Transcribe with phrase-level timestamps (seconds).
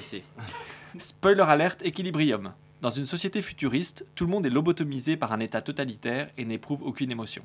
[0.98, 2.52] Spoiler alerte Equilibrium.
[2.80, 6.82] Dans une société futuriste, tout le monde est lobotomisé par un état totalitaire et n'éprouve
[6.82, 7.42] aucune émotion.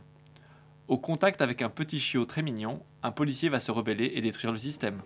[0.87, 4.51] Au contact avec un petit chiot très mignon, un policier va se rebeller et détruire
[4.51, 5.01] le système.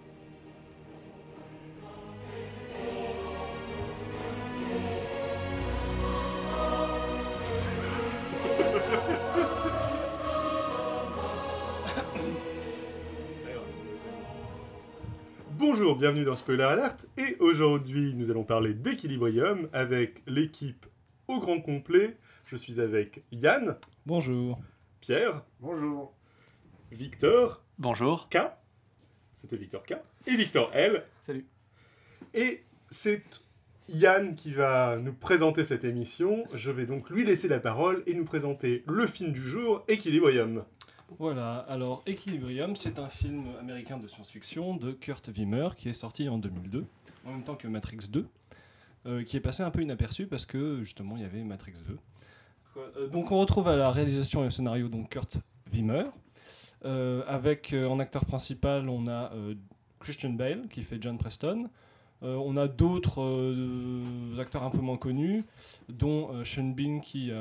[16.00, 20.86] Bienvenue dans Spoiler Alert et aujourd'hui nous allons parler d'Equilibrium avec l'équipe
[21.28, 22.16] au grand complet.
[22.46, 24.62] Je suis avec Yann, Bonjour.
[25.02, 26.16] Pierre, Bonjour.
[26.94, 28.30] Victor, Bonjour.
[28.30, 28.38] K,
[29.34, 31.04] c'était Victor K, et Victor L.
[31.22, 31.46] Salut.
[32.34, 33.22] Et c'est
[33.90, 36.46] Yann qui va nous présenter cette émission.
[36.54, 40.64] Je vais donc lui laisser la parole et nous présenter le film du jour, Equilibrium.
[41.18, 46.30] Voilà, alors Equilibrium, c'est un film américain de science-fiction de Kurt Wimmer qui est sorti
[46.30, 46.86] en 2002,
[47.26, 48.28] en même temps que Matrix 2,
[49.06, 51.98] euh, qui est passé un peu inaperçu parce que justement il y avait Matrix 2.
[52.78, 55.40] Euh, donc on retrouve à la réalisation et au scénario donc Kurt
[55.74, 56.06] Wimmer.
[56.86, 59.32] Euh, avec en acteur principal, on a
[60.00, 61.70] Christian Bale qui fait John Preston.
[62.22, 65.46] Euh, on a d'autres euh, acteurs un peu moins connus,
[65.88, 67.32] dont euh, Sean Bean qui,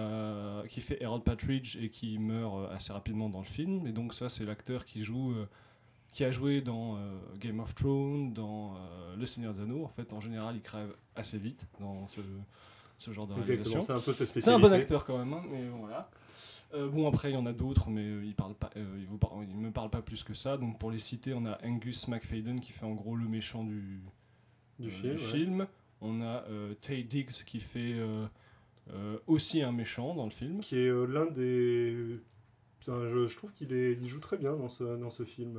[0.80, 3.86] fait Harold Partridge et qui meurt assez rapidement dans le film.
[3.86, 5.34] Et donc ça, c'est l'acteur qui joue,
[6.08, 6.98] qui a joué dans
[7.38, 8.74] Game of Thrones, dans
[9.16, 9.84] Le Seigneur des Anneaux.
[9.84, 12.20] En fait, en général, il crève assez vite dans ce,
[12.96, 13.80] ce genre de réalisation.
[13.80, 14.40] C'est un peu sa spécialité.
[14.42, 16.08] C'est un bon acteur quand même, hein, mais voilà.
[16.92, 19.56] Bon, après, il y en a d'autres, mais il parle pas, il vous par- il
[19.56, 20.56] me parle pas plus que ça.
[20.56, 24.02] Donc, pour les citer, on a Angus McFadden qui fait en gros le méchant du,
[24.78, 25.60] du euh, film.
[25.60, 25.66] ouais.
[26.00, 28.26] On a euh, Tay Diggs qui fait euh,
[28.92, 30.60] euh, aussi un méchant dans le film.
[30.60, 32.20] Qui est euh, l'un des.
[32.86, 33.92] Je, je trouve qu'il est...
[34.00, 35.58] il joue très bien dans ce, dans ce film.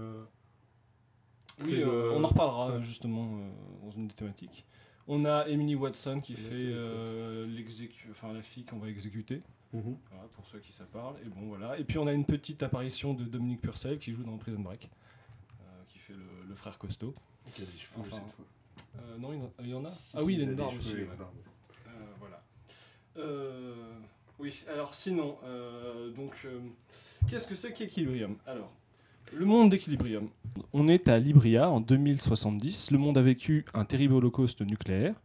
[1.62, 2.84] Oui, euh, euh, on en reparlera ouais.
[2.84, 3.50] justement euh,
[3.84, 4.66] dans une des thématiques.
[5.08, 9.42] On a Emily Watson qui Là, fait euh, l'exécu- enfin, la fille qu'on va exécuter.
[9.74, 9.98] Mhm.
[10.10, 11.16] Voilà, pour ceux qui ça parle.
[11.26, 11.78] Et bon, voilà.
[11.78, 14.90] Et puis on a une petite apparition de Dominique Purcell qui joue dans Prison Break,
[15.60, 17.14] euh, qui fait le, le frère costaud.
[17.54, 18.46] Qui a des cheveux Enfin, cette fois.
[18.98, 19.92] Euh, non, il y en a- il y en a.
[20.14, 20.96] Ah oui, il a a une barbe aussi.
[20.96, 21.08] ouais.
[21.12, 21.90] Euh,
[22.20, 22.42] voilà.
[23.18, 23.74] Euh,
[24.40, 25.36] oui, alors sinon,
[26.16, 26.48] donc,
[27.28, 28.36] qu'est-ce que c'est qu'Equilibrium?
[28.48, 28.72] Alors,
[29.34, 30.30] le monde d'Equilibrium.
[30.74, 32.92] On est à Libria en 2070.
[32.92, 35.16] Le monde a vécu un terrible holocauste nucléaire.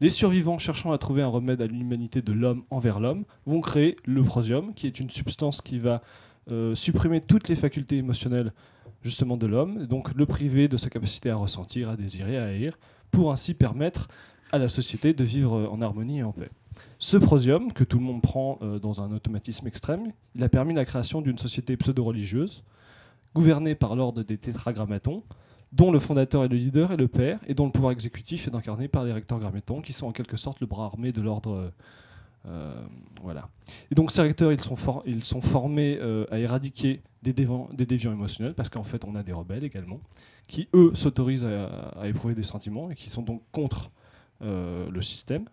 [0.00, 3.96] Les survivants, cherchant à trouver un remède à l'humanité de l'homme envers l'homme, vont créer
[4.04, 6.02] le prosium, qui est une substance qui va
[6.50, 8.52] euh, supprimer toutes les facultés émotionnelles
[9.02, 12.76] justement de l'homme, donc le priver de sa capacité à ressentir, à désirer, à haïr,
[13.14, 14.08] pour ainsi permettre
[14.52, 16.50] à la société de vivre en harmonie et en paix.
[16.98, 20.74] Ce prosium, que tout le monde prend euh, dans un automatisme extrême, il a permis
[20.74, 22.64] la création d'une société pseudo-religieuse,
[23.34, 25.22] gouvernée par l'ordre des tétragrammatons,
[25.72, 28.54] dont le fondateur est le leader et le père, et dont le pouvoir exécutif est
[28.54, 31.72] incarné par les recteurs grammatons, qui sont en quelque sorte le bras armé de l'ordre.
[32.46, 32.74] Euh,
[33.22, 33.48] voilà.
[33.90, 37.68] Et donc ces recteurs, ils sont, for- ils sont formés euh, à éradiquer des, déviants-
[37.72, 40.00] des déviants émotionnels, parce qu'en fait, on a des rebelles également,
[40.46, 41.66] qui eux s'autorisent à,
[42.00, 43.90] à éprouver des sentiments et qui sont donc contre
[44.42, 45.46] euh, le système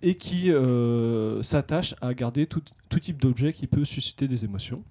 [0.00, 4.82] et qui euh, s'attachent à garder tout, tout type d'objet qui peut susciter des émotions.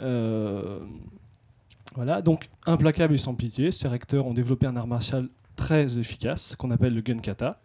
[0.00, 0.80] Euh,
[1.94, 6.54] voilà, donc implacable et sans pitié, ces recteurs ont développé un art martial très efficace
[6.56, 7.60] qu'on appelle le gun kata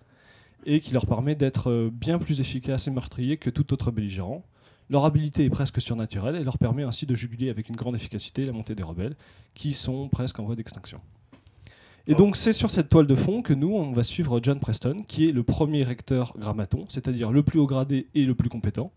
[0.66, 4.44] et qui leur permet d'être euh, bien plus efficace et meurtrier que tout autre belligérant.
[4.90, 8.46] Leur habilité est presque surnaturelle et leur permet ainsi de juguler avec une grande efficacité
[8.46, 9.16] la montée des rebelles
[9.56, 11.00] qui sont presque en voie d'extinction.
[12.08, 12.18] Et Oh.
[12.18, 15.28] donc c'est sur cette toile de fond que nous, on va suivre John Preston, qui
[15.28, 18.92] est le premier recteur grammaton, c'est-à-dire le plus haut gradé et le plus compétent.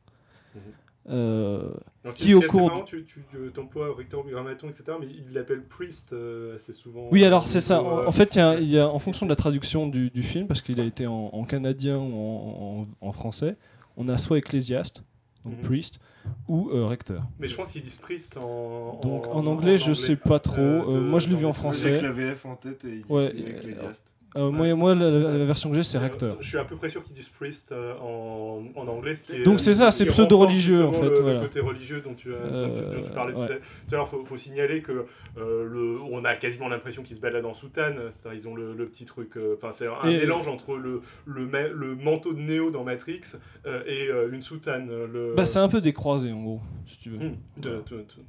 [1.10, 1.70] Euh,
[2.04, 3.20] Non, Qui, au cours marrant, tu, tu
[3.54, 7.08] t'emploies recteur grammaton, etc., mais il l'appelle priest euh, assez souvent.
[7.10, 7.78] Oui, alors c'est ça.
[7.80, 10.10] euh, en fait, il y a- il y, a, en fonction de la traduction du,
[10.10, 13.56] du film, parce qu'il a été en, en canadien ou en, en- en français,
[13.96, 15.02] on a soit ecclésiaste,
[15.44, 15.62] donc Mhm.
[15.62, 15.98] priest,
[16.46, 17.24] ou euh, recteur.
[17.38, 19.00] Mais je pense qu'ils disent priest en.
[19.02, 20.60] Donc en, anglais, je sais pas trop.
[20.60, 21.96] Euh, Euh, de- moi, je l'ai vu en français.
[21.96, 24.04] que la VF en tête et il Ouais, dit ecclésiaste.
[24.38, 26.36] Euh, moi, moi la, la- la version que j'ai, c'est Euh, recteur.
[26.40, 29.14] Je suis à peu près sûr qu'ils disent priest euh, en, en anglais.
[29.14, 31.40] Ce qui est, Donc c'est ça, c'est pseudo-religieux, en fait, Le, voilà.
[31.40, 33.48] le côté religieux dont tu, dont tu- dont tu Euh, parlais tout à ouais.
[33.48, 33.58] l'heure.
[33.88, 34.92] Tout à l'heure, il faut, faut signaler que
[35.38, 37.96] euh, le, on a quasiment l'impression qu'ils se baladent en soutane.
[38.10, 39.36] C'est-à-dire, ils ont le, le petit truc.
[39.36, 42.84] euh, Enfin, c'est un Et- mélange entre le, le, ma- le manteau de Néo dans
[42.84, 43.20] Matrix
[43.66, 44.88] euh, et euh, une soutane.
[44.90, 45.34] euh, Le...
[45.34, 47.18] Bah, c'est un peu des croisés, en gros, si tu veux.
[47.56, 47.82] De-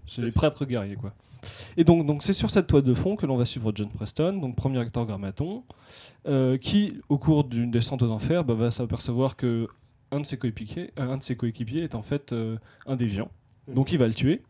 [0.07, 1.13] C'est les prêtres guerriers, quoi.
[1.77, 4.33] Et donc, donc c'est sur cette toile de fond que l'on va suivre John Preston,
[4.33, 5.63] donc premier acteur grammaton,
[6.28, 9.68] euh, qui, au cours d'une descente aux enfers, bah, va s'apercevoir que
[10.12, 12.57] un de ses coéquipiers, euh, un de ses coéquipiers est en fait euh,
[12.88, 13.30] un déviant.
[13.68, 13.75] Mhm.
[13.75, 14.42] Donc il va le tuer.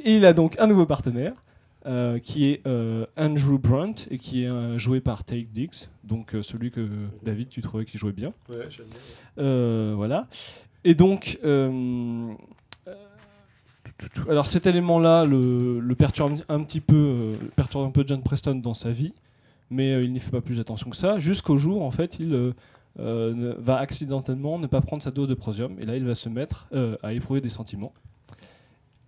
[0.00, 1.34] Et il a donc un nouveau partenaire,
[1.86, 6.70] euh, qui est euh, Andrew Brunt et qui est joué par Take Dix, donc celui
[6.70, 6.88] que
[7.22, 8.32] David tu trouvais qui jouait bien.
[8.48, 9.94] Ouais, j'aime bien.
[9.94, 10.26] Voilà.
[10.84, 11.38] Et donc,
[14.28, 18.74] alors cet élément-là le, le perturbe un petit peu, perturbe un peu John Preston dans
[18.74, 19.12] sa vie,
[19.70, 22.34] mais euh, il n'y fait pas plus attention que ça, jusqu'au jour en fait il
[22.34, 22.52] euh,
[22.98, 26.28] euh, va accidentellement ne pas prendre sa dose de prosium, et là il va se
[26.28, 26.68] mettre
[27.02, 27.92] à éprouver des sentiments.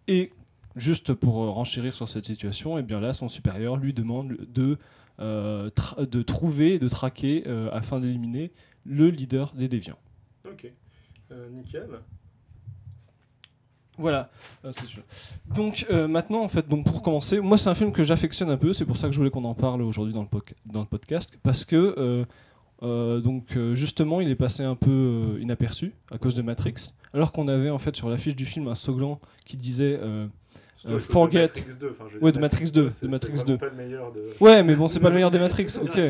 [0.06, 0.32] Et
[0.76, 4.78] juste pour renchérir sur cette situation, et bien là son supérieur lui demande de,
[5.18, 8.52] de trouver, de traquer afin d'éliminer
[8.84, 9.98] le leader des déviants.
[10.44, 10.72] Ok.
[11.52, 11.88] Nickel.
[13.98, 14.30] Voilà,
[14.64, 15.02] euh, c'est sûr.
[15.54, 18.56] Donc euh, maintenant, en fait, donc pour commencer, moi c'est un film que j'affectionne un
[18.56, 20.80] peu, c'est pour ça que je voulais qu'on en parle aujourd'hui dans, le poc- dans
[20.80, 22.24] le podcast, parce que euh,
[22.82, 24.90] euh, donc justement, il est passé un peu
[25.36, 28.68] euh, inaperçu à cause de Matrix, alors qu'on avait en fait sur l'affiche du film
[28.68, 30.26] un slogan qui disait euh,
[30.86, 31.42] Euh, cause de Forget.
[31.42, 33.56] Matrix 2, enfin, je veux Ouais, de Matrix 2, c'est- de Matrix c'est 2.
[33.56, 34.22] vraiment pas le meilleur de.
[34.40, 36.00] ouais, mais bon, c'est pas le meilleur des Matrix, ok.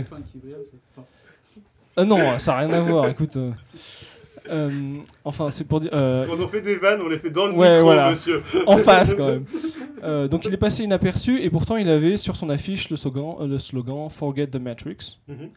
[1.97, 3.09] Ah non, ça n'a rien à voir.
[3.09, 3.51] Écoute, euh,
[4.49, 4.69] euh,
[5.25, 5.91] enfin c'est pour dire.
[5.93, 8.11] euh, Quand on fait des vannes, on les fait dans le Ouais, micro, voilà.
[8.11, 8.43] monsieur.
[8.67, 9.45] en face quand même.
[10.03, 13.37] Euh, donc il est passé inaperçu et pourtant il avait sur son affiche le slogan,
[13.47, 15.19] le slogan Forget the Matrix.
[15.29, 15.51] Mhm.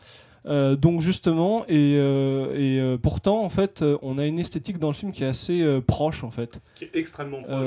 [0.45, 4.89] Euh, donc justement et, euh, et euh, pourtant en fait on a une esthétique dans
[4.89, 6.61] le film qui est assez proche en fait.
[6.75, 7.65] Qui est extrêmement proche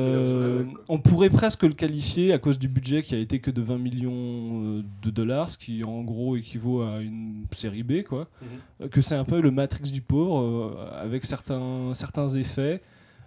[0.89, 3.79] on pourrait presque le qualifier à cause du budget qui a été que de 20
[3.79, 8.29] millions de dollars, ce qui en gros équivaut à une série B quoi.
[8.81, 8.89] Mhm.
[8.89, 12.83] Que c'est un peu le Matrix du pauvre avec certains certains effets.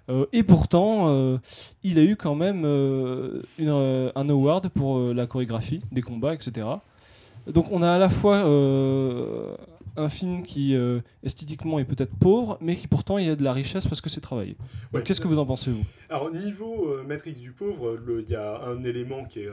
[0.10, 1.38] Euh, et pourtant, euh,
[1.84, 6.68] il a eu quand même euh, une, un award pour la chorégraphie des combats, etc.
[7.52, 9.56] Donc on a à la fois euh,
[9.98, 13.44] un film qui euh, esthétiquement est peut-être pauvre, mais qui pourtant il y a de
[13.44, 14.56] la richesse parce que c'est travaillé.
[14.94, 15.04] Ouais.
[15.04, 15.84] Qu'est-ce que vous en pensez vous?
[16.10, 19.50] Alors, niveau euh, Matrix du pauvre, il y a un élément qui est,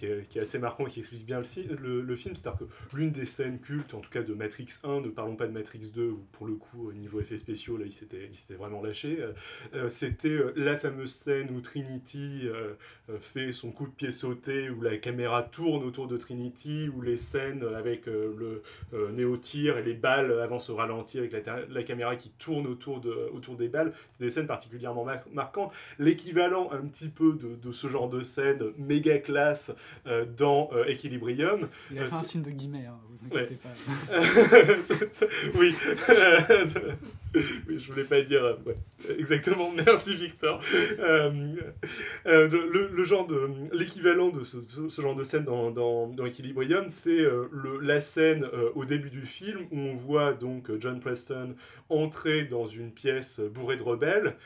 [0.00, 3.60] qui est, assez marquant et qui explique bien le, film, c'est-à-dire que l'une des scènes
[3.60, 6.46] cultes, en tout cas de Matrix 1, ne parlons pas de Matrix 2, où pour
[6.46, 9.32] le coup, au niveau effets spéciaux, là, il s'était vraiment lâché, euh,
[9.74, 12.48] euh, c'était euh, la fameuse scène où Trinity
[13.20, 17.16] fait son coup de pied sauté, où la caméra tourne autour de Trinity, où les
[17.16, 18.62] scènes avec le
[18.92, 21.32] néo-tir et les balles avancent au ralenti avec
[21.68, 25.72] la, caméra qui tourne autour, de, autour des balles, c'est des scènes particulièrement mar- marquantes.
[25.98, 29.72] L'équivalent un petit peu de ce genre de scène méga classe
[30.06, 31.68] euh, dans euh, Equilibrium.
[31.90, 33.68] Il a Euh, fait un signe de guillemets, hein, vous inquiétez pas.
[35.58, 35.74] oui.
[37.68, 38.44] oui, je voulais pas dire.
[38.44, 38.76] euh, ouais.
[39.18, 40.60] Exactement, merci Victor.
[42.24, 43.48] Le, le- genre de.
[43.72, 48.46] L'équivalent de ce, ce- genre de scène dans, dans, dans Equilibrium, c'est le- la scène
[48.74, 51.54] au début du film où on voit donc John Preston
[51.88, 54.36] entrer dans une pièce bourrée de rebelles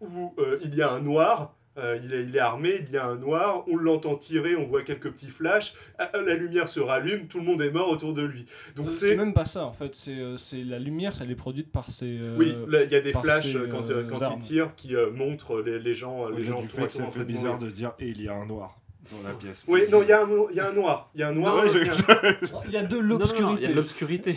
[0.00, 1.54] où il y a un noir.
[1.78, 4.64] Euh, il, est, il est armé, il y a un noir, on l'entend tirer, on
[4.66, 8.14] voit quelques petits flashs, ah, la lumière se rallume, tout le monde est mort autour
[8.14, 8.46] de lui.
[8.76, 11.34] Donc Euh, c'est même pas ça en fait, c'est euh, c'est la lumière, elle est
[11.34, 12.18] produite par ces.
[12.20, 15.60] euh, oui, il y a des flashs quand, euh, quand il tire qui euh, montrent
[15.60, 18.22] les, les gens, les gens du tout fait ça fait bizarre de dire et il
[18.22, 18.78] y a un noir
[19.12, 19.64] dans la pièce.
[19.68, 21.10] Oui, non, il y, a un- il y a un noir.
[21.14, 21.62] Il y a un noir.
[21.62, 23.60] Ouais, je- il y a- Il y a de l'obscurité.
[23.60, 24.34] Il y a de l'obscurité.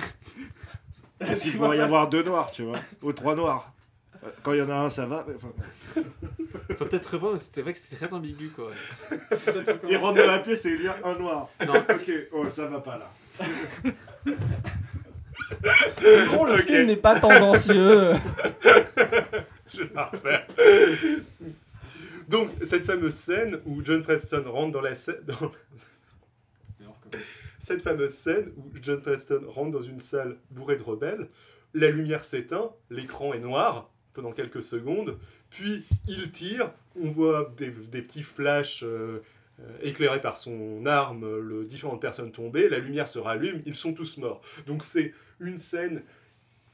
[1.57, 3.73] Pourrait y avoir deux noirs, tu vois, ou trois noirs.
[4.23, 5.25] Euh, Quand il y en a un, ça va.
[5.27, 5.51] mais enfin,
[6.77, 8.71] Faut peut-être reprendre, c'était vrai que c'était très ambigu quoi.
[9.89, 11.49] Il rentre dans la pièce et il y a un noir.
[11.65, 11.73] Non.
[11.89, 13.09] Ok, oh, ça va pas là.
[16.31, 18.13] Bon, le film n'est pas tendancieux.
[19.73, 20.45] Je vais la refaire.
[22.27, 25.17] Donc, cette fameuse scène où John Preston rentre dans la scène.
[25.25, 25.51] dans-
[27.59, 31.27] Cette fameuse scène où John Preston rentre dans une salle bourrée de rebelles,
[31.73, 35.17] la lumière s'éteint, l'écran est noir pendant quelques secondes,
[35.49, 36.71] puis il tire,
[37.01, 39.19] on voit des, petits flashs euh,
[39.61, 43.93] euh, éclairés par son arme, le, différentes personnes tombées, la lumière se rallume, ils sont
[43.93, 44.41] tous morts.
[44.67, 46.03] Donc c'est une scène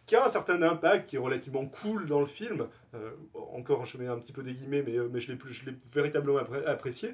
[0.08, 2.68] qui a un certain impact, qui est relativement cool dans le film.
[2.94, 3.10] Euh,
[3.54, 7.10] encore, je mets un petit peu des guillemets, mais, mais je l'ai véritablement appré- apprécié.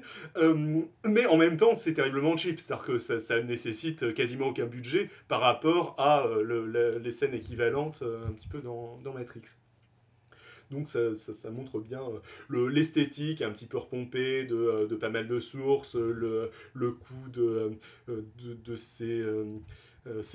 [1.06, 5.40] Mais en même temps, c'est terriblement cheap, c'est-à-dire que ça, nécessite quasiment aucun budget par
[5.40, 9.42] rapport à le- le- les scènes équivalentes un petit peu dans Matrix.
[10.72, 15.10] Donc ça, montre bien euh, le- l'esthétique un petit peu repompée de, euh, de pas
[15.10, 17.76] mal de sources, euh, le, le coup de,
[18.76, 19.22] ces,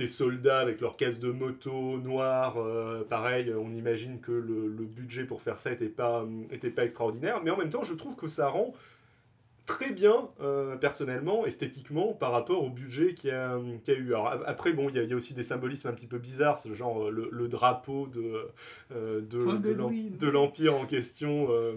[0.08, 2.58] soldats avec leur casse de moto noire.
[2.58, 7.42] euh, pareil, on imagine que le, budget pour faire ça n'était pas, était pas extraordinaire,
[7.44, 8.74] mais en même temps, je trouve que ça rend
[9.68, 14.08] très bien, euh, personnellement, esthétiquement, par rapport au budget qu'il y a, y a eu.
[14.16, 16.18] Alors, après, bon, il y, a- il y a aussi des symbolismes un petit peu
[16.18, 18.48] bizarres, ce genre euh, le, le drapeau de,
[18.96, 19.22] euh,
[20.28, 21.74] l'Empire en question, euh,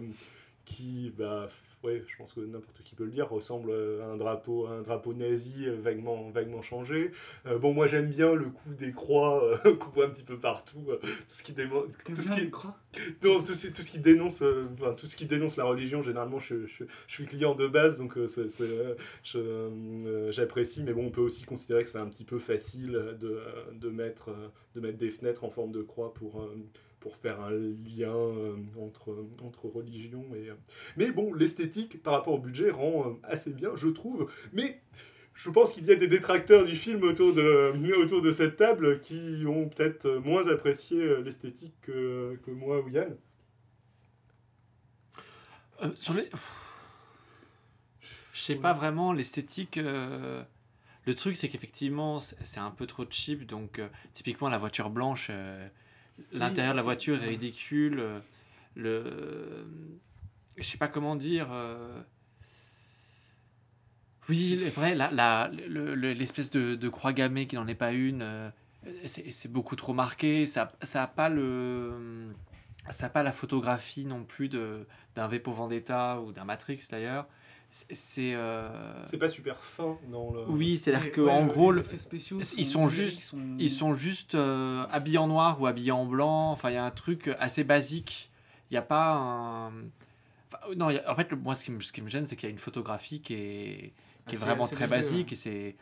[0.64, 1.49] qui, bah,
[1.84, 3.70] ouais, je pense que n'importe qui peut le dire, ressemble
[4.02, 7.10] à un drapeau, à un drapeau nazi euh, vaguement, vaguement changé.
[7.46, 10.38] Euh, bon, moi j'aime bien le coup des croix euh, qu'on voit un petit peu
[10.38, 12.76] partout, euh, tout ce qui démo- T'aimes tout ce bien qui, les croix?
[13.25, 16.02] Non, tout, ce, tout ce qui dénonce, euh, enfin, tout ce qui dénonce la religion.
[16.02, 18.94] Généralement, je, je, je suis client de base, donc euh, c'est- euh,
[19.37, 20.82] euh, j'apprécie.
[20.82, 23.40] Mais bon, on peut aussi considérer que c'est un petit peu facile de,
[23.72, 26.56] de mettre, euh, de mettre des fenêtres en forme de croix pour euh,
[27.00, 30.50] pour faire un lien euh, entre, entre religion et...
[30.50, 30.54] euh,
[30.97, 34.30] Mais bon, l'esthétique par rapport au budget rend euh, assez bien, je trouve.
[34.52, 34.80] Mais
[35.35, 39.00] je pense qu'il y a des détracteurs du film autour de, autour de cette table
[39.00, 43.16] qui ont peut-être moins apprécié l'esthétique que, que moi ou Yann.
[45.83, 46.28] Euh, sur les...
[48.33, 49.76] Je sais pas vraiment, l'esthétique...
[49.78, 50.42] euh,
[51.07, 53.47] Le truc, c'est qu'effectivement, c'est un peu trop cheap.
[53.47, 55.30] Donc, euh, typiquement, la voiture blanche,
[56.32, 57.98] l'intérieur de la voiture est ridicule.
[57.98, 58.20] euh,
[58.76, 59.66] le...
[60.56, 61.48] Je sais pas comment dire...
[61.52, 62.00] euh,
[64.28, 67.92] Oui, c'est vrai, la, la- le- l'espèce de, de croix gammée qui n'en est pas
[67.92, 68.50] une, euh,
[69.06, 70.46] c'est beaucoup trop marqué.
[70.46, 72.32] Ça n'a pas le...
[72.90, 76.80] Ça a pas la photographie non plus de d'un V pour Vendetta ou d'un Matrix
[76.90, 77.26] d'ailleurs.
[77.72, 78.34] C'est- C'est.
[78.34, 80.44] euh, C'est pas super fin dans le...
[80.48, 83.56] Oui, c'est-à-dire Ouais, que ouais, en gros, les le- effets spéciaux ils sont juste- sont-
[83.58, 86.50] ils sont juste euh, habillés en noir ou habillés en blanc.
[86.50, 88.30] Enfin, il y a un truc assez basique.
[88.70, 89.68] Il n'y a pas un.
[90.48, 92.08] Enfin, non, il y a- en fait, le- moi, ce qui me, ce qui me
[92.08, 93.92] gêne, c'est qu'il y a une photographie qui est,
[94.26, 95.32] qui est assez- vraiment très basique ouais.
[95.34, 95.76] et c'est.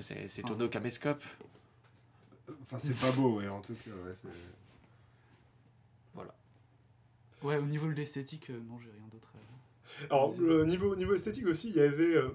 [0.00, 0.48] C'est c'est Enfin.
[0.54, 1.22] tourné au caméscope.
[2.62, 3.90] Enfin, c'est pas beau, ouais, en tout cas.
[3.90, 4.28] Ouais, c'est-
[7.42, 9.30] Ouais, au niveau de l'esthétique, euh, non, j'ai rien d'autre.
[9.34, 9.53] à-
[10.10, 12.28] Alors, le niveau, niveau esthétique aussi, il y avait euh,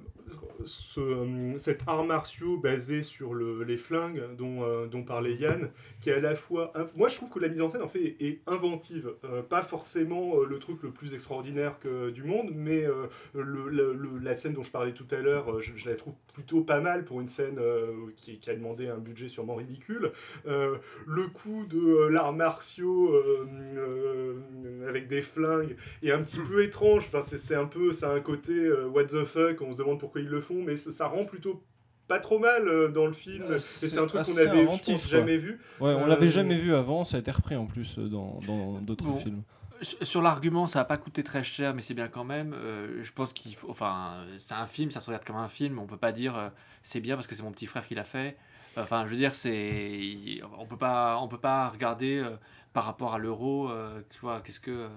[0.65, 5.69] ce, euh, cet art martiaux basé sur le- les flingues dont, euh, dont parlait Yann,
[6.01, 6.71] qui est à la fois...
[6.95, 9.13] Moi, je trouve que la mise en scène, en fait, est inventive.
[9.23, 13.69] Euh, pas forcément euh, le truc le plus extraordinaire que, du monde, mais euh, le,
[13.69, 16.61] le- la scène dont je parlais tout à l'heure, euh, je, je la trouve plutôt
[16.61, 20.11] pas mal pour une scène euh, qui, qui a demandé un budget sûrement ridicule.
[20.47, 20.75] Euh,
[21.07, 23.45] le coup de euh, l'art martiaux euh,
[23.77, 27.05] euh, avec des flingues est un petit peu étrange.
[27.07, 29.61] Enfin, c'est, c'est un peu, ça a un côté euh, what the fuck.
[29.61, 31.63] On se demande pourquoi ils le font, mais ça, ça rend plutôt
[32.07, 33.43] pas trop mal euh, dans le film.
[33.49, 35.59] Euh, et c'est un truc qu'on avait, je pense, jamais vu.
[35.79, 38.79] Ouais, on Euh, l'avait jamais vu avant, ça a été repris en plus dans dans
[38.81, 39.15] d'autres Bon.
[39.15, 39.43] films.
[39.81, 42.53] Sur l'argument, ça n'a pas coûté très cher, mais c'est bien quand même.
[42.53, 43.69] Euh, je pense qu'il faut.
[43.69, 45.79] Enfin, c'est un film, ça se regarde comme un film.
[45.79, 46.49] On peut pas dire euh,
[46.83, 48.35] c'est bien parce que c'est mon petit frère qui l'a fait.
[48.77, 50.41] Enfin, je veux dire, c'est.
[50.57, 52.31] On peut pas, on peut pas regarder euh,
[52.73, 53.69] par rapport à l'euro.
[53.69, 54.87] euh, tu vois, qu'est-ce que.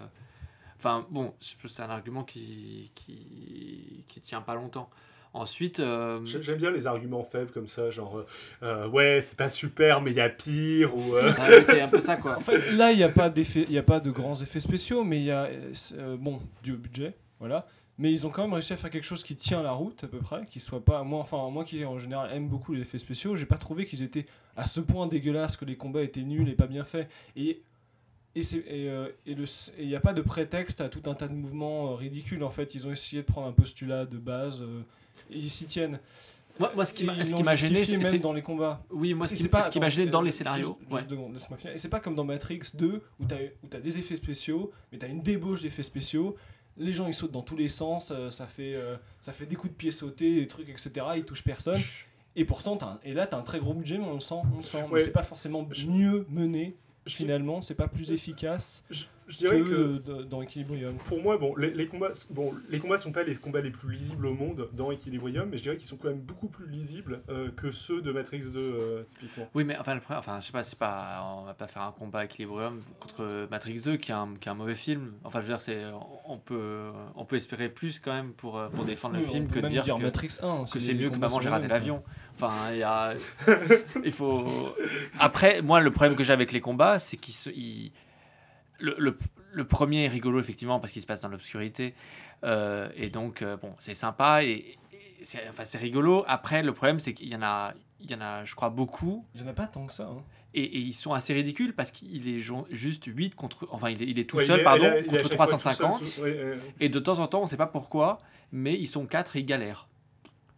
[0.83, 4.91] Enfin, bon, c'est un argument qui, qui, qui tient pas longtemps.
[5.33, 8.27] Ensuite, euh, J'ai- J'aime bien les arguments faibles comme ça, genre euh,
[8.65, 10.93] euh, ouais, c'est pas super, mais il y a pire.
[10.97, 12.37] Ou, euh, ah c'est un peu ça quoi.
[12.37, 13.33] En fait, là, il n'y a pas
[13.71, 15.49] y a pas de grands effets spéciaux, mais il y a
[16.19, 17.65] bon du budget, voilà.
[17.97, 20.09] Mais ils ont quand même réussi à faire quelque chose qui tient la route à
[20.09, 22.99] peu près, qui soit pas moi, enfin moi qui en général aime beaucoup les effets
[22.99, 26.49] spéciaux, j'ai pas trouvé qu'ils étaient à ce point dégueulasses que les combats étaient nuls
[26.49, 27.09] et pas bien faits.
[27.37, 27.63] Et
[28.35, 31.03] et c'est et euh, et le et il n'y a pas de prétexte à tout
[31.11, 32.75] un tas de mouvements euh, ridicules en fait.
[32.75, 34.63] Ils ont essayé de prendre un postulat de base.
[34.63, 34.83] euh,
[35.31, 35.99] et ils s'y tiennent.
[36.59, 37.97] Moi, moi, ce qui m'a ils ce l'ont qui m'a gêné, c'est.
[37.97, 38.85] même dans les combats.
[38.91, 40.77] Oui, moi, ce qui, c'est pas- ce qui m'a gêné dans euh, les juste- scénarios.
[40.81, 41.01] juste ouais.
[41.09, 41.75] secondes, finir.
[41.75, 44.99] Et c'est pas comme dans Matrix 2 où t'as où t'as des effets spéciaux, mais
[44.99, 46.37] t'as une débauche d'effets spéciaux.
[46.79, 49.57] Les gens ils sautent dans tous les sens, euh, ça fait euh, ça fait des
[49.57, 50.91] coups de pied sautés, des trucs etc.
[51.17, 51.81] Ils touchent personne.
[52.37, 54.59] Et pourtant un- et là t'as un très gros budget, mais on le sent, on
[54.59, 54.79] le sent.
[54.89, 55.01] Mais Ouais.
[55.01, 56.75] c'est pas forcément mieux mené
[57.07, 60.97] finalement, c'est pas plus efficace je- je dirais que dans Equilibrium.
[61.05, 63.91] pour moi, bon, les, les combats, bon, les combats sont pas les combats les plus
[63.93, 67.23] lisibles au monde dans Equilibrium, mais je dirais qu'ils sont quand même beaucoup plus lisibles
[67.29, 69.49] euh, que ceux de Matrix 2 euh, typiquement.
[69.55, 71.83] Oui, mais enfin, le problème, enfin, je sais pas, c'est pas, on va pas faire
[71.83, 75.13] un combat Equilibrium contre Matrix 2, qui est un, qui est un mauvais film.
[75.25, 75.83] Enfin, je veux dire, c'est,
[76.27, 79.49] on peut, on peut espérer plus quand même pour, euh, pour défendre Oui, le film
[79.49, 81.69] que de dire, dire que, Matrix 1 que les- c'est mieux que Maman j'ai raté
[81.69, 82.03] l'avion.
[82.35, 83.15] Enfin, il y a,
[84.05, 84.45] il faut.
[85.19, 87.93] Après, moi, le problème que j'ai avec les combats, c'est qu'ils se, ils-
[88.83, 89.19] le, le,
[89.53, 91.95] le premier est rigolo effectivement parce qu'il se passe dans l'obscurité,
[92.45, 96.25] Euh, et donc euh, bon, c'est sympa et, et c'est, enfin, c'est rigolo.
[96.27, 99.25] Après, le problème, c'est qu'il y en a, il y en a, je crois, beaucoup.
[99.37, 100.09] Il y en a pas tant que ça.
[100.09, 100.25] hein.
[100.55, 103.69] Et, et ils sont assez ridicules parce qu'il est juste 8 contre.
[103.71, 105.11] Enfin, il est, il est tout Ouais, seul, est- pardon, il a- il est à
[105.11, 106.05] contre chaque fois tout 350.
[106.05, 106.59] seul, tout- ouais, ouais.
[106.81, 108.19] Et de temps en temps, on ne sait pas pourquoi,
[108.51, 109.87] mais ils sont 4 et ils galèrent.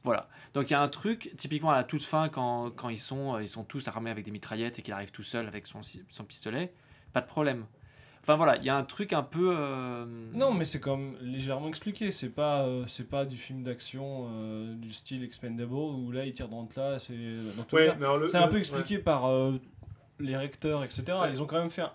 [0.04, 0.28] Voilà.
[0.54, 3.35] Donc il y a un truc, typiquement à la toute fin, quand, quand ils, sont,
[3.37, 5.81] euh, ils sont tous armés avec des mitraillettes et qu'il arrive tout seul avec son,
[5.83, 6.73] son pistolet,
[7.12, 7.66] pas de problème.
[8.25, 9.54] Enfin voilà, il y a un truc un peu.
[9.54, 12.11] euh, Non, mais c'est comme légèrement expliqué.
[12.11, 16.33] C'est pas, euh, c'est pas du film d'action euh, du style Expendable où là il
[16.33, 17.12] tire dans le là, c'est
[17.75, 17.95] Ouais,
[18.26, 19.52] C'est un le- peu expliqué par euh,
[20.21, 21.02] les recteurs, etc.
[21.21, 21.31] Ouais.
[21.33, 21.93] Ils ont quand même fait un,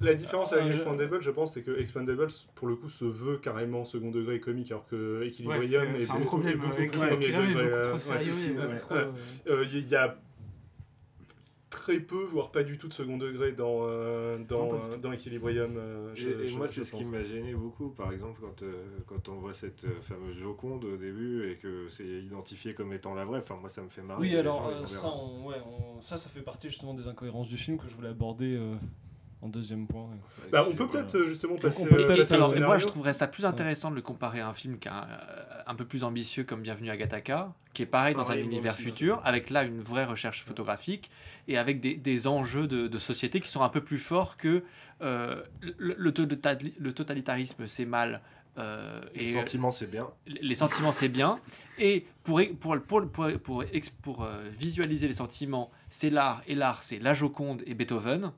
[0.00, 3.04] La différence avec Euh, je- Expandables, je pense, c'est que Expandables, pour le coup, se
[3.04, 6.24] veut carrément second degré et comique, alors que Ouais, Equilibrium c'est est, c'est un beaucoup,
[6.38, 6.58] est problème.
[6.60, 8.00] beaucoup avec plus ouais, premier degré, beaucoup euh, trop ouais.
[8.00, 8.32] sérieux.
[8.46, 9.00] et beaucoup Ouais, trop, ouais.
[9.48, 10.16] euh, Euh, Il y a
[11.88, 14.96] très peu, voire pas du tout de second degré dans, euh, dans, Non, tout.
[14.98, 15.76] dans Equilibrium.
[15.78, 18.62] euh, je- Et, et je- moi, c'est ce qui m'a gêné beaucoup, par exemple, quand,
[18.62, 22.92] euh, quand on voit cette euh, fameuse Joconde au début et que c'est identifié comme
[22.92, 23.38] étant la vraie.
[23.40, 24.20] Enfin, moi, ça me fait marrer.
[24.20, 27.48] Oui, alors gens, euh, ça, on- ouais, on- ça, ça fait partie justement des incohérences
[27.48, 28.74] du film que je voulais aborder euh,
[29.40, 30.02] en deuxième point.
[30.02, 30.48] ouais.
[30.50, 33.14] Bah, on peut peut-être euh, justement passer, on peut euh, passer Alors, moi, je trouverais
[33.14, 35.06] ça plus intéressant de le comparer à un film qui est un,
[35.66, 38.82] un peu plus ambitieux comme Bienvenue à Gattaca, qui est pareil dans un univers aussi,
[38.82, 41.10] futur, avec là une vraie recherche photographique
[41.46, 44.64] et avec des, des enjeux de, de société qui sont un peu plus forts que
[45.02, 45.42] euh,
[45.78, 48.20] le, le totali- le totalitarisme, c'est mal.
[48.58, 50.08] euh, Les et sentiments, c'est bien.
[50.26, 51.38] les sentiments c'est bien
[51.78, 53.30] et pour pour pour pour,
[54.02, 58.32] pour, euh, visualiser les sentiments c'est l'art et l'art c'est la Joconde et Beethoven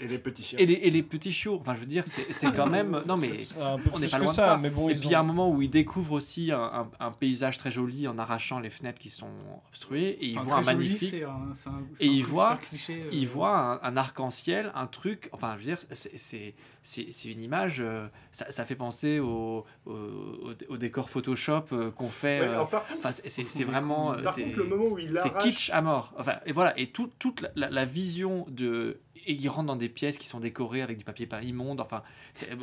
[0.00, 0.58] Et les petits chiens.
[0.58, 3.16] et les, et les petits chiots enfin je veux dire c'est c'est quand même non
[3.16, 4.58] mais peu on n'est pas que loin de ça, ça.
[4.60, 6.58] mais bon, et ils puis il y a un moment où il découvre aussi un,
[6.60, 9.28] un- un paysage très joli en arrachant les fenêtres qui sont
[9.68, 11.52] obstruées et il enfin, voit un joli, magnifique un-
[12.00, 12.22] Et
[12.68, 16.54] cliché, euh, il voit un, un arc-en-ciel, un truc, enfin je veux dire, c'est-
[16.86, 22.40] c'est une image, euh, ça, ça fait penser au, au, décor Photoshop euh, qu'on fait.
[22.40, 24.12] Ouais, euh, c'est- vraiment.
[24.12, 25.44] euh, par c'est- contre, le moment où il c'est arrache...
[25.44, 26.12] kitsch à mort.
[26.18, 28.98] Enfin, et voilà, et tout- toute la, la- la vision de.
[29.26, 31.80] Et il rentre dans des pièces qui sont décorées avec du papier peint immonde.
[31.80, 32.02] Enfin,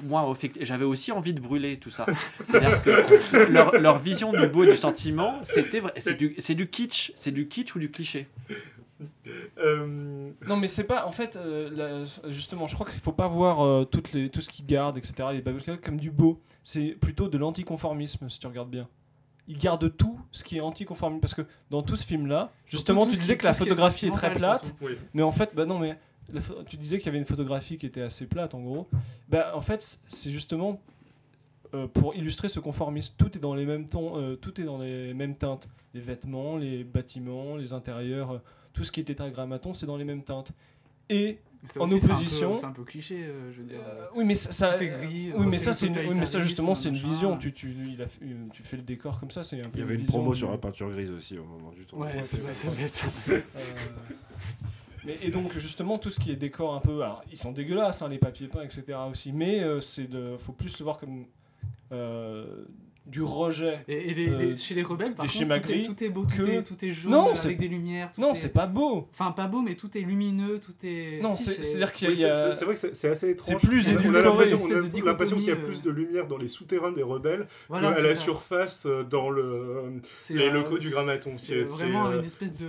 [0.04, 2.06] moi, j'avais aussi envie de brûler tout ça.
[2.44, 6.70] C'est-à-dire que leur, leur vision du beau et du sentiment, c'était c'est du, c'est du
[6.70, 8.28] kitsch, c'est du kitsch ou du cliché.
[9.58, 11.05] Euh, Non, mais c'est pas.
[11.05, 14.41] En fait, euh, la- justement, je crois qu'il faut pas voir euh, toutes les, tout
[14.41, 16.39] ce qu'ils gardent, etc., les babyscales, comme du beau.
[16.63, 18.88] C'est plutôt de l'anticonformisme, si tu regardes bien.
[19.48, 21.20] Ils gardent tout ce qui est anticonformisme.
[21.22, 24.08] Parce que dans tout ce film-là, justement, tout tu disais qui- que la est photographie
[24.08, 24.65] est très plate.
[24.65, 24.86] surtout.
[24.86, 24.98] oui.
[25.13, 25.98] Mais en fait, bah non, mais
[26.34, 28.88] la tu disais qu'il y avait une photographie qui était assez plate, en gros.
[29.29, 30.79] Bah, en fait, c'est justement
[31.93, 33.13] pour illustrer ce conformisme.
[33.17, 35.70] Tout est dans les mêmes tons, tout est dans les mêmes teintes.
[35.93, 38.41] Les vêtements, les bâtiments, les intérieurs,
[38.74, 40.51] tout ce qui est tétragrammaton, c'est dans les mêmes teintes.
[41.10, 41.40] Et
[41.78, 43.80] En aussi, un opposition- C'est un peu cliché, euh, je veux dire.
[43.86, 46.74] euh, oui, mais ça, gris, oui, euh, mais ça, c'est une- oui, mais ça justement,
[46.74, 47.38] c'est une vision.
[47.38, 49.77] Tu, tu, il a fait- tu fais le décor comme ça, c'est un peu.
[49.77, 51.86] Il y avait une vision promo du- sur la peinture grise aussi au moment du
[51.86, 52.16] tournage.
[52.16, 53.07] Ouais, c'est vrai, ça.
[53.29, 53.42] Euh,
[55.05, 58.01] mais, et donc justement tout ce qui est décor un peu, alors ils sont dégueulasses
[58.01, 61.25] hein, les papiers peints etc aussi, mais euh, c'est de, faut plus le voir comme
[61.92, 62.64] euh,
[63.07, 63.79] du rejet.
[63.87, 66.09] Et, et les, les- Euh, chez les rebelles, par des contre, tout est, tout est
[66.09, 68.11] beau, tout, que- est, tout est jaune, Non, avec des lumières.
[68.11, 69.07] tout Non est- c'est pas beau.
[69.11, 71.20] Enfin, pas beau, mais tout est lumineux, tout est.
[71.22, 73.48] Non Si, c'est c'est qu'il y a, vrai que c'est- assez étrange.
[73.59, 74.24] c'est plus On a- on a édulcoré.
[74.24, 78.16] l'impression- qu'il y a plus de lumière dans les souterrains des rebelles Voilà, qu'à la
[78.16, 78.22] ça.
[78.24, 80.00] surface euh, dans le.
[80.29, 82.68] Les euh, locaux du Grammaton, C'est vraiment euh, une espèce de.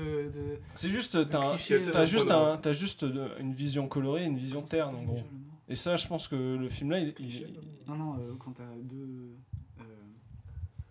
[0.74, 3.04] c'est juste t'as juste
[3.38, 5.20] une vision colorée, une vision terne en gros.
[5.68, 7.46] Et ça je pense que le film là il, il-
[7.86, 9.06] Non, non, euh, quand t'as deux.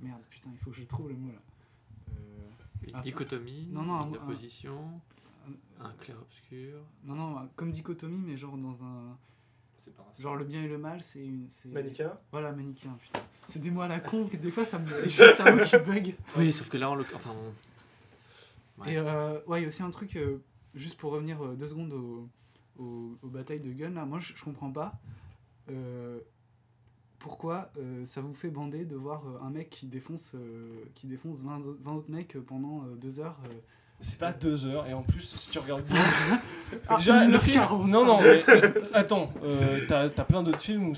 [0.01, 1.39] Merde, putain, il faut que je trouve le mot là.
[2.09, 2.49] Euh,
[2.87, 4.79] Une Ah, dichotomie, non, non, une un- opposition,
[5.79, 6.79] un- un clair-obscur.
[7.03, 9.17] Non, non, comme dichotomie, mais genre dans un.
[10.19, 11.47] Genre le bien et le mal, c'est une.
[11.65, 13.19] Manichéen Voilà, manichéen, putain.
[13.47, 14.85] C'est des mots à la con, que des fois ça me.
[15.09, 16.15] J'ai le cerveau qui bug.
[16.37, 17.05] Oui, sauf que là, on le...
[17.15, 17.53] enfin, on-
[18.83, 18.93] Ouais.
[18.93, 20.41] Et euh, ouais, il y a aussi un truc, euh,
[20.73, 22.27] juste pour revenir euh, deux secondes au-
[22.79, 24.93] au- aux batailles de gun, là, moi je, je comprends pas
[25.69, 26.19] euh,
[27.21, 31.07] pourquoi euh, ça vous fait bander de voir euh, un mec qui défonce, euh, qui
[31.07, 33.39] défonce 20, autres- 20 autres mecs pendant deux heures.
[34.01, 36.01] C'est pas deux heures et en plus si tu regardes bien
[36.87, 37.39] Ah, Déjà, le 1h40.
[37.41, 37.89] film.
[37.89, 40.93] Non, non, mais euh, attends, euh, t'as t'as plein d'autres films où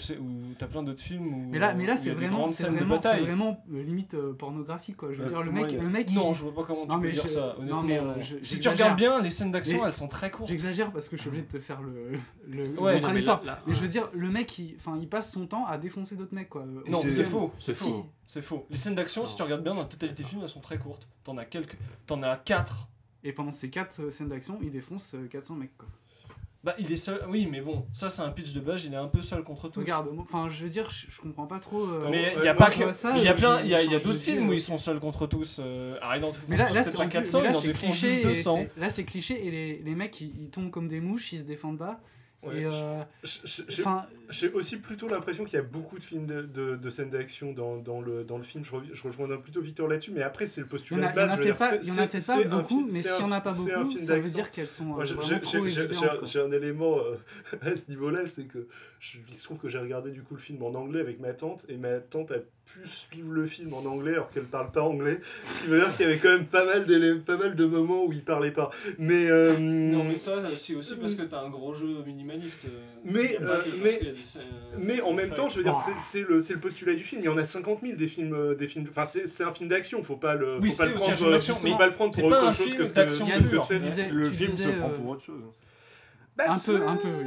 [0.59, 1.49] t'as plein d'autres films où.
[1.49, 5.09] Mais là, mais là c'est vraiment, c'est vraiment, euh, limite euh, pornographique quoi.
[5.11, 6.11] Je veux Euh, dire, le mec, le mec.
[6.11, 7.55] Non, il- je vois pas comment tu Non, peux dire je- ça.
[7.59, 7.83] non, honnêtement.
[7.83, 8.71] mais, euh, je- si tu j'exagère.
[8.73, 10.47] regardes bien, les scènes d'action, elles sont très courtes.
[10.49, 12.19] J'exagère parce que je suis obligé de te faire le,
[12.51, 13.43] Ouais, non, mais contradictoire.
[13.43, 15.79] là- là, mais je veux dire, le mec, il, enfin, il passe son temps à
[15.79, 16.65] défoncer d'autres mecs quoi.
[16.87, 17.51] Non, c'est- faux.
[17.57, 18.05] C'est faux.
[18.27, 18.67] C'est faux.
[18.69, 20.77] Les scènes d'action, si tu regardes bien, dans la totalité du film, elles sont très
[20.77, 21.07] courtes.
[21.23, 21.77] T'en as quelques.
[22.05, 22.87] T'en as 4.
[23.23, 25.87] Et pendant ces quatre euh, scènes d'action, il défonce euh, 400 mecs quoi.
[26.63, 27.19] Bah, il est seul.
[27.27, 29.67] Oui, mais bon, ça, c'est un pitch de base, il est un peu seul contre
[29.67, 29.81] tous.
[29.81, 31.83] Regarde, enfin, je veux dire, je, je comprends pas trop.
[31.85, 32.93] euh, Mais il y a pas que.
[32.93, 33.59] ça, Il y a plein.
[33.61, 35.59] Il y a, d'autres films où ils sont seuls contre tous.
[35.59, 38.07] euh, font Mais là, là, c'est pas en plus- 400, mais là, c'est cliché.
[38.07, 38.55] juste et 200.
[38.75, 41.39] c'est- Là, c'est cliché et les, les mecs, ils, ils tombent comme des mouches, ils
[41.39, 41.99] se défendent pas.
[42.45, 43.03] Ouais, euh,
[44.29, 47.53] J'ai aussi plutôt l'impression qu'il y a beaucoup de films de, de, de scènes d'action
[47.53, 48.63] dans, dans, le, dans le film.
[48.63, 51.51] Je, rev- je rejoindrai plutôt Victor là-dessus, mais après, c'est le postulat de il y
[51.51, 51.79] en base.
[51.81, 53.91] il y en a peut-être pas beaucoup, mais s'il y un en a pas beaucoup,
[53.99, 54.95] ça veut dire qu'elles sont.
[56.25, 57.15] J'ai un élément euh,
[57.61, 58.67] à ce niveau-là, c'est que
[59.03, 61.33] je, il se trouve que j'ai regardé du coup le film en anglais avec ma
[61.33, 64.81] tante, et ma tante a pu suivre le film en anglais alors qu'elle parle pas
[64.81, 65.19] anglais.
[65.45, 67.65] Ce qui veut dire qu'il y avait quand même pas mal, d'élé- pas mal de
[67.65, 68.69] moments où il parlait pas.
[68.99, 72.61] Mais, euh, Non, mais ça, c'est aussi parce que t'as un gros jeu minimaliste.
[72.65, 72.69] euh,
[73.03, 74.13] Mais, euh, mais- a euh,
[74.77, 77.19] Mais en même temps, je veux dire, c'est- le, c'est le postulat du film.
[77.21, 78.55] Il y en a 50 000 des films.
[78.55, 80.01] Des films enfin, c'est c'est un film d'action.
[80.01, 82.15] Faut pas le, Oui, faut pas le aussi un prendre, faut mais pas le prendre
[82.15, 83.79] pour autre chose film que ce que, c'est.
[83.79, 85.41] disais- Le tu film disais, se prend pour autre chose.
[86.37, 87.25] Bah, Un peu, un peu, oui.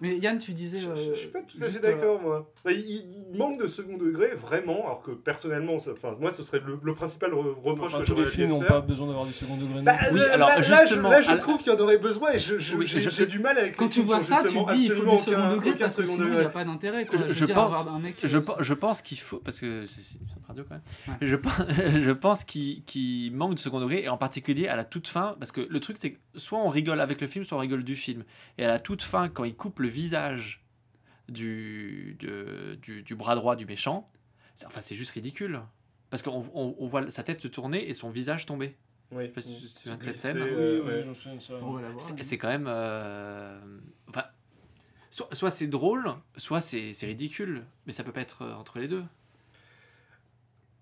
[0.00, 0.78] Mais Yann, tu disais.
[0.78, 2.50] Je, euh, je- je suis pas tout à fait juste, d'accord, moi.
[2.64, 2.80] Bah, il,
[3.32, 6.78] il manque de second degré, vraiment, alors que personnellement, ça- enfin, moi, ce serait le,
[6.82, 9.06] le principal re- reproche enfin, que tous j'aurais les à lui films n'ont pas besoin
[9.06, 9.74] d'avoir du second degré.
[9.76, 9.96] non Bah.
[10.12, 12.38] Oui, là, alors, là, justement, là, je, là, trouve qu'il y en aurait besoin et
[12.38, 14.58] je- je- Oui, j'ai du mal avec Quand les tu vois ça, tu dis il
[14.58, 17.04] faut absolument du second degré parce que sinon il n'y a pas d'intérêt.
[17.06, 17.18] quoi.
[17.28, 18.16] Je- Je, pense- avoir un mec.
[18.22, 19.38] Je, euh, pe- je pense qu'il faut.
[19.38, 20.00] Parce que c'est
[20.48, 20.74] radio quand
[21.08, 21.16] même.
[21.22, 21.52] Je, pense-
[22.04, 25.36] je pense qu'il qu'il manque de second degré, et en particulier à la toute fin.
[25.38, 27.84] Parce que le truc, c'est que soit on rigole avec le film, soit on rigole
[27.84, 28.24] du film.
[28.58, 30.64] Et à la toute fin, quand il coupe le visage
[31.28, 34.10] du, de- du, du bras droit du méchant,
[34.56, 35.60] c'est- enfin, c'est juste ridicule.
[36.10, 38.76] Parce qu'on on, on voit sa tête se tourner et son visage tomber.
[39.10, 40.42] Oui, sais pas si tu te souviens de cette glissé, scène.
[40.42, 41.02] Oui, euh, oui, ouais.
[41.02, 41.54] je me souviens de ça.
[41.60, 42.02] on va la voir.
[42.22, 42.66] C'est quand même.
[42.68, 43.60] euh,
[44.08, 44.24] Enfin.
[45.10, 47.64] Soit, soit c'est drôle, soit c'est c'est ridicule.
[47.86, 49.04] Mais ça peut pas être euh, entre les deux.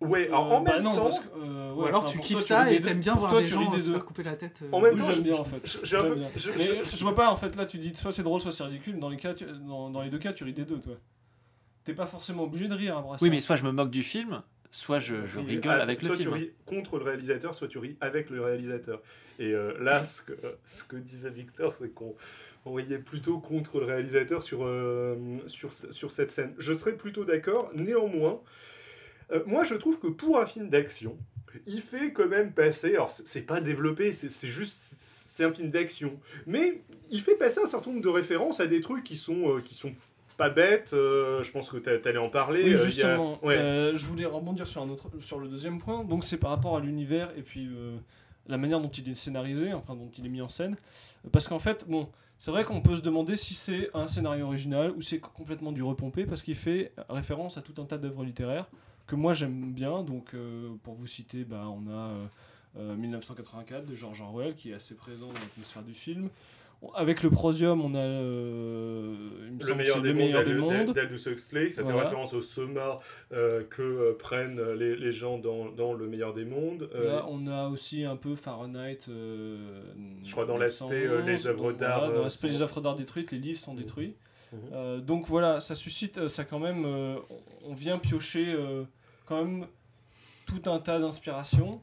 [0.07, 2.19] Ouais, alors, Euh, en bah même non, temps, parce que, euh, Ou alors enfin, tu
[2.19, 3.93] kiffes toi, ça et t'aimes bien voir toi, des tu gens ris des se deux.
[3.95, 4.61] faire couper la tête.
[4.63, 5.61] euh, En même temps, j'aime je- bien en fait.
[5.65, 6.29] je- j'ai un J'aime peu- bien.
[6.37, 8.51] je- Mais je- je vois pas en fait là tu dis soit c'est drôle soit
[8.53, 10.79] c'est ridicule dans les cas tu- dans, dans les deux cas tu ris des deux
[10.81, 10.95] toi.
[11.85, 13.03] T'es pas forcément obligé de rire.
[13.21, 16.17] Oui, mais soit je me moque du film, soit je, rigole ah, avec le soit
[16.17, 16.29] film.
[16.31, 19.01] tu ris contre le réalisateur, soit tu ris avec le réalisateur.
[19.39, 20.33] Et euh, là, ce que,
[20.65, 22.15] ce que disait Victor, c'est qu'on
[22.65, 26.55] on riait plutôt contre le réalisateur sur, euh, sur, sur cette scène.
[26.59, 27.71] Je serais plutôt d'accord.
[27.75, 28.41] Néanmoins,
[29.33, 31.17] euh, moi, je trouve que pour un film d'action,
[31.67, 32.95] il fait quand même passer.
[32.95, 34.75] Alors, c'est pas développé, c'est juste.
[34.99, 36.13] C'est un film d'action.
[36.47, 39.61] Mais il fait passer un certain nombre de références à des trucs qui sont, euh,
[39.61, 39.93] qui sont
[40.37, 40.93] pas bêtes.
[40.93, 42.63] euh, je pense que t'a- t'allais en parler.
[42.65, 43.45] Oui, euh, a- justement.
[43.45, 43.57] ouais.
[43.57, 46.05] Euh, je voulais rebondir sur, un autre, sur le deuxième point.
[46.05, 47.69] Donc, c'est par rapport à l'univers et puis
[48.47, 50.77] la manière dont il est scénarisé, enfin, dont il est mis en scène.
[51.33, 54.91] Parce qu'en fait, bon, c'est vrai qu'on peut se demander si c'est un scénario original
[54.97, 58.67] ou c'est complètement du repompé parce qu'il fait référence à tout un tas d'œuvres littéraires
[59.07, 60.03] que moi j'aime bien.
[60.03, 61.93] Donc, euh, pour vous citer, bah, on a.
[62.11, 62.25] euh,
[62.79, 66.31] euh, 1984 de George Orwell qui est assez présent dans l'atmosphère du film.
[66.95, 69.15] Avec le prosium, on a euh,
[69.47, 70.93] il me Le meilleur, des le meilleur des mondes.
[70.93, 71.99] d'Aldous Huxley, ça Voilà.
[71.99, 72.99] fait référence au soma
[73.33, 76.89] euh, que euh, prennent les, les gens dans, dans le meilleur des mondes.
[76.95, 78.99] Euh, Là, on a aussi un peu Fahrenheit.
[79.09, 79.83] euh,
[80.25, 82.95] Je crois dans 911, l'aspect, euh, les œuvres d'art, dans euh, l'aspect des œuvres d'art
[82.95, 84.09] détruites, les livres sont détruits.
[84.09, 84.15] Mhm.
[84.73, 87.17] Euh, donc voilà, ça suscite, euh, ça quand même, euh,
[87.65, 88.57] on- vient piocher
[89.27, 89.67] quand même
[90.47, 91.81] tout un tas d'inspirations.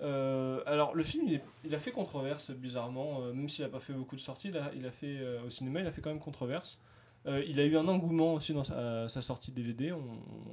[0.00, 1.28] Alors le film,
[1.64, 4.90] il, a fait controverse bizarrement, même s'il n'a pas fait beaucoup de sorties, il a,
[4.90, 6.80] fait au cinéma, il a fait quand même controverse.
[7.26, 10.00] Euh, il a eu un engouement aussi dans sa, sa sortie DVD, on,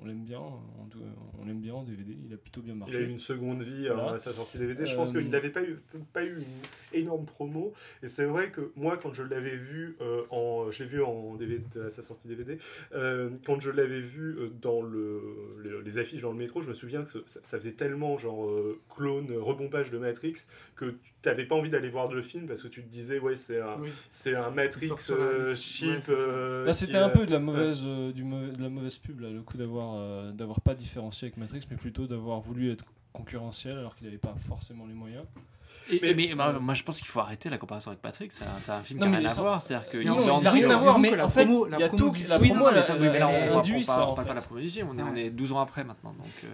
[0.01, 2.97] on l'aime bien, on, l'aime bien en DVD, il a plutôt bien Il marché.
[2.97, 4.09] a eu une seconde vie Voilà.
[4.09, 4.85] hein, à sa sortie DVD.
[4.85, 5.79] Je pense Euh, qu'il n'avait pas eu,
[6.11, 7.71] pas eu une énorme promo.
[8.03, 11.35] Et c'est vrai que moi, quand je l'avais vu, euh, en, je l'ai vu en
[11.35, 12.57] DVD, à sa sortie DVD,
[12.93, 15.21] euh, quand je l'avais vu euh, dans le,
[15.63, 18.17] les, les affiches dans le métro, je me souviens que ce- ça, ça faisait tellement
[18.17, 20.33] genre euh, clone, rebombage de Matrix,
[20.75, 23.37] que tu n'avais pas envie d'aller voir le film parce que tu te disais, ouais,
[23.37, 23.89] c'est un, Oui.
[24.09, 26.09] c'est un Matrix euh, cheap.
[26.09, 26.56] Ouais.
[26.65, 29.29] Euh, c'était un peu de la mauvaise, euh, du mau- de la mauvaise pub, là,
[29.29, 33.77] le coup d'avoir euh, d'avoir pas différencié avec Matrix, mais plutôt d'avoir voulu être concurrentiel
[33.77, 35.23] alors qu'il n'avait pas forcément les moyens.
[35.89, 38.31] Et- Mais- mais, moi, moi, je pense qu'il faut arrêter la comparaison avec Patrick.
[38.31, 39.61] C'est un, film Non, qui n'a rien à voir.
[39.61, 41.65] C'est-à-dire qu'il mais en il a rien disant- à voir, mais la en fait, promo-
[41.67, 42.99] il la y a promo tout, du la film- promo, Oui, elle, mais ça- oui,
[43.09, 43.31] mais là, on,
[43.85, 44.79] parle, pas la promotion.
[44.79, 45.21] Est, on Ouais.
[45.25, 46.11] est 12 ans après maintenant.
[46.13, 46.47] Donc, euh,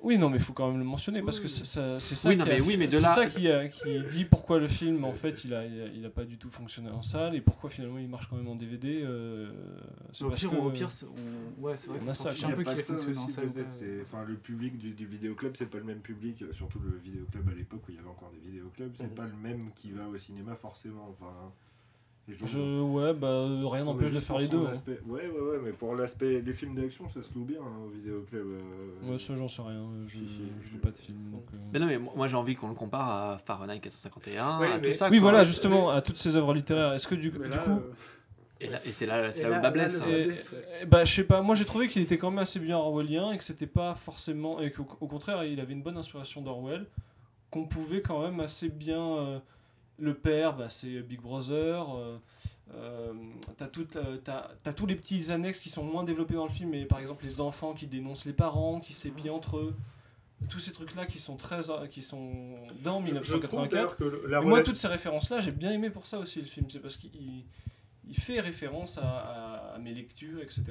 [0.00, 2.14] Oui, non, mais il faut quand même le mentionner parce Oui, que c'est ça, c'est
[2.14, 3.66] ça, Oui, qui, non, a mais fait- oui, mais de c'est là- ça qui, a-
[3.68, 6.38] qui dit pourquoi le film, en fait, il a, il a, il a pas du
[6.38, 9.02] tout fonctionné en salle et pourquoi finalement il marche quand même en DVD.
[9.02, 9.50] euh,
[10.12, 12.14] c'est Au parce pire, que- au pire, c'est- on- ouais, c'est vrai on qu'on a
[12.14, 13.50] s'en ça, fiche un peu qu'il en salle.
[14.02, 17.54] Enfin, le public du, du vidéoclub, c'est pas le même public, surtout le vidéoclub à
[17.54, 19.10] l'époque où il y avait encore des vidéoclubs, c'est Mhm.
[19.10, 21.08] pas le même qui va au cinéma forcément.
[21.10, 21.32] Enfin,
[22.44, 24.58] Je, ouais, bah euh, rien n'empêche de faire les deux.
[24.58, 24.72] hein.
[25.08, 27.88] Ouais, ouais, ouais, mais pour l'aspect, les films d'action, ça se loue bien hein, au
[27.88, 28.46] vidéoclub.
[28.46, 31.16] euh, Ouais, ça j'en sais rien, je, je- lis pas de film.
[31.32, 31.56] Donc, euh.
[31.72, 34.90] Mais non, mais moi j'ai envie qu'on le compare à Fahrenheit 451, Oui, à mais-
[34.92, 35.06] tout ça.
[35.06, 35.30] Oui, quoi.
[35.30, 36.92] voilà, justement, à toutes ces œuvres littéraires.
[36.92, 37.78] Est-ce que du, du coup, euh,
[38.60, 40.02] Et, là- et c'est là, là où le bas blesse.
[40.02, 40.86] hein.
[40.86, 43.38] Bah, je sais pas, moi j'ai trouvé qu'il était quand même assez bien orwellien et
[43.38, 44.60] que c'était pas forcément.
[44.60, 46.84] et qu'au au contraire, il avait une bonne inspiration d'Orwell,
[47.50, 49.40] qu'on pouvait quand même assez bien.
[49.98, 51.86] Le père, bah, c'est Big Brother.
[51.96, 52.18] euh,
[52.74, 53.12] euh,
[53.56, 56.50] t'as, tout, euh, t'as, t'as tous les petits annexes qui sont moins développés dans le
[56.50, 59.74] film, mais par exemple les enfants qui dénoncent les parents, qui s'épient entre eux.
[60.50, 62.32] Tous ces trucs-là qui sont très, euh, qui sont
[62.84, 63.70] dans Je- je trouve 1984.
[63.70, 66.38] d'ailleurs que le- la Et moi, toutes ces références-là, j'ai bien aimé pour ça aussi
[66.40, 66.66] le film.
[66.68, 67.10] C'est parce qu'il
[68.10, 70.62] il fait référence à, à- à mes lectures, etc.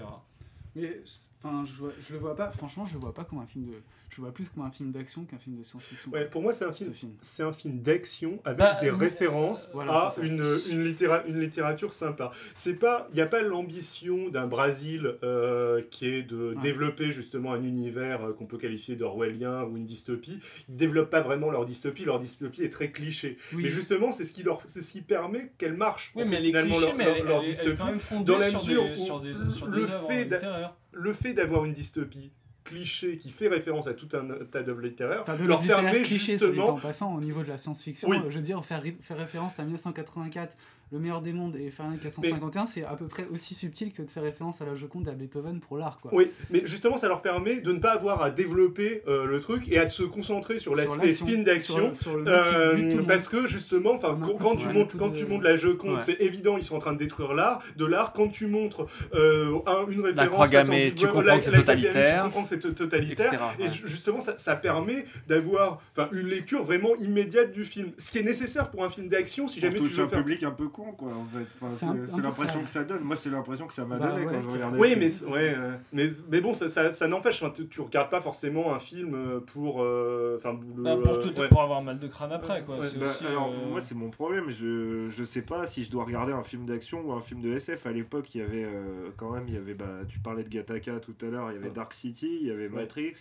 [0.76, 1.02] Mais
[1.44, 2.52] enfin, je, je le vois pas.
[2.52, 3.82] Franchement, je le vois pas comme un film de.
[4.10, 6.12] Je vois plus comme un film d'action qu'un film de science-fiction.
[6.12, 6.94] Ouais, pour moi, c'est un film.
[6.94, 7.12] film.
[7.22, 11.40] C'est un film d'action avec Bah, des euh, références voilà, à une, une, littéra- une
[11.42, 12.32] littérature sympa.
[12.56, 16.62] C'est pas, il n'y a pas l'ambition d'un Brésil euh, qui est de Ouais.
[16.62, 20.40] développer justement un univers euh, qu'on peut qualifier d'orwellien ou une dystopie.
[20.70, 22.06] Ils développent pas vraiment leur dystopie.
[22.06, 23.38] Leur dystopie est très cliché.
[23.54, 23.64] Oui.
[23.64, 26.14] Mais justement, c'est ce qui leur, c'est ce qui permet qu'elle marche.
[26.16, 27.50] Oui, en mais fait, finalement cliché, leur, mais leur- elle, est- leur elle est- elle
[27.50, 27.78] est dystopie.
[27.78, 30.08] quand même fondée dans la sur, mesure des, où sur des, sur le des œuvres
[30.08, 30.76] fait d'a- littéraires.
[30.94, 32.32] Le fait d'avoir une dystopie
[32.68, 36.70] cliché qui fait référence à tout un tas d'œuvres littéraires T'as leur permet cliché, justement
[36.70, 38.08] en passant, au niveau de la science-fiction.
[38.10, 38.18] Oui.
[38.30, 40.56] Je veux dire, faire, faire référence à 1984,
[40.92, 44.10] le meilleur des mondes, et Fahrenheit 451, c'est à peu près aussi subtil que de
[44.10, 46.12] faire référence à la Joconde et à Beethoven pour l'art, quoi.
[46.14, 49.70] Oui, mais justement, ça leur permet de ne pas avoir à développer euh, le truc
[49.70, 51.92] et à se concentrer sur l'aspect film d'action.
[52.28, 55.96] euh, parce que justement, enfin, quand, tu montres, coup quand de- tu montres la Joconde,
[55.96, 56.00] Ouais.
[56.00, 58.14] c'est évident, ils sont en train de détruire l'art, de l'art.
[58.14, 61.62] Quand tu montres euh, un- une référence, croix gammée, façon- tu comprends la- que la
[61.76, 63.34] gammée, Tu comprends que c'est to- totalitaire.
[63.34, 63.44] etc.
[63.60, 63.70] Et ouais.
[63.86, 65.82] justement, ça, ça permet d'avoir
[66.14, 67.92] une lecture vraiment immédiate du film.
[67.98, 70.52] Ce qui est nécessaire pour un film d'action, si jamais tu veux un public un
[70.52, 71.46] peu con, quoi, en fait.
[71.56, 72.64] Enfin, C'est un- c'est un c'est peu l'impression ça.
[72.64, 73.04] que ça donne.
[73.04, 74.80] Moi, c'est l'impression que ça m'a Bah donné ouais, quand je regardais.
[74.80, 75.32] Oui, mais, film.
[75.32, 78.80] ouais, euh, mais, mais bon, ça, ça, ça n'empêche, tu, tu regardes pas forcément un
[78.80, 79.82] film euh, pour.
[79.82, 81.50] euh, le- Bah, pour, euh, tout- ouais.
[81.50, 82.78] pour avoir mal de crâne après, quoi.
[82.78, 84.50] Ouais, c'est Bah, aussi, alors, euh, moi, c'est mon problème.
[84.52, 87.52] Je, je sais pas si je dois regarder un film d'action ou un film de
[87.54, 87.86] SF.
[87.88, 90.50] À l'époque, il y avait euh, quand même, il y avait, bah, tu parlais de
[90.50, 91.72] Gattaca tout à l'heure, il y avait.
[91.72, 92.82] Dark City, il y avait Ouais.
[92.82, 93.14] Matrix.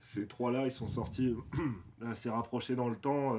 [0.00, 1.36] Ces trois-là, ils sont sortis
[2.06, 3.36] assez rapprochés dans le temps.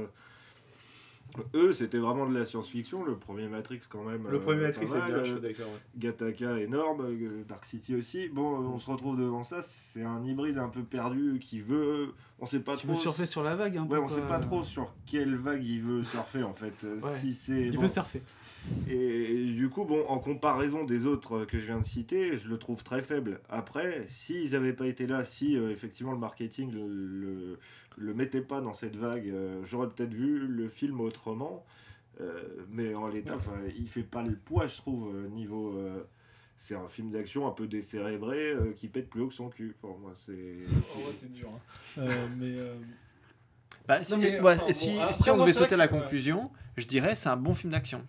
[1.37, 1.67] Euh.
[1.67, 3.03] Eux, c'était vraiment de la science-fiction.
[3.03, 4.27] Le premier Matrix, quand même.
[4.29, 5.67] Le euh, premier pas Matrix, c'est bien, je Euh, suis d'accord.
[5.67, 5.79] ouais.
[5.97, 8.29] Gattaca énorme, euh, Dark City aussi.
[8.29, 9.61] Bon, on se retrouve devant ça.
[9.61, 12.13] C'est un hybride un peu perdu qui veut.
[12.39, 12.89] On sait pas Qui trop.
[12.95, 13.93] veut surfer sur la vague, un peu.
[13.93, 14.15] Ouais, on quoi.
[14.15, 16.73] sait pas trop sur quelle vague il veut surfer en fait.
[16.83, 17.09] Euh, Ouais.
[17.17, 17.83] Si c'est Il bon.
[17.83, 18.21] veut surfer.
[18.87, 22.57] Et, du coup, bon, en comparaison des autres que je viens de citer, je le
[22.57, 23.39] trouve très faible.
[23.49, 27.59] Après, s'ils n'avaient pas été là, si euh, effectivement le marketing le, le,
[27.97, 31.65] le mettait pas dans cette vague, euh, j'aurais peut-être vu le film autrement.
[32.21, 35.77] Euh, mais en l'état, enfin, il fait pas le poids, je trouve, niveau.
[35.77, 36.03] euh,
[36.55, 39.75] c'est un film d'action un peu décérébré euh, qui pète plus haut que son cul
[39.81, 40.13] pour moi.
[40.15, 40.31] C'est.
[40.95, 41.49] Oh, ouais, t'es dur.
[41.49, 41.59] hein.
[41.97, 42.53] Euh, mais.
[42.55, 42.75] euh,
[43.87, 45.95] Bah, si, Non, mais, ouais, enfin, bon, si, après, si on devait sauter la que-
[45.95, 45.99] ouais.
[46.01, 48.05] conclusion, je dirais c'est un bon film d'action.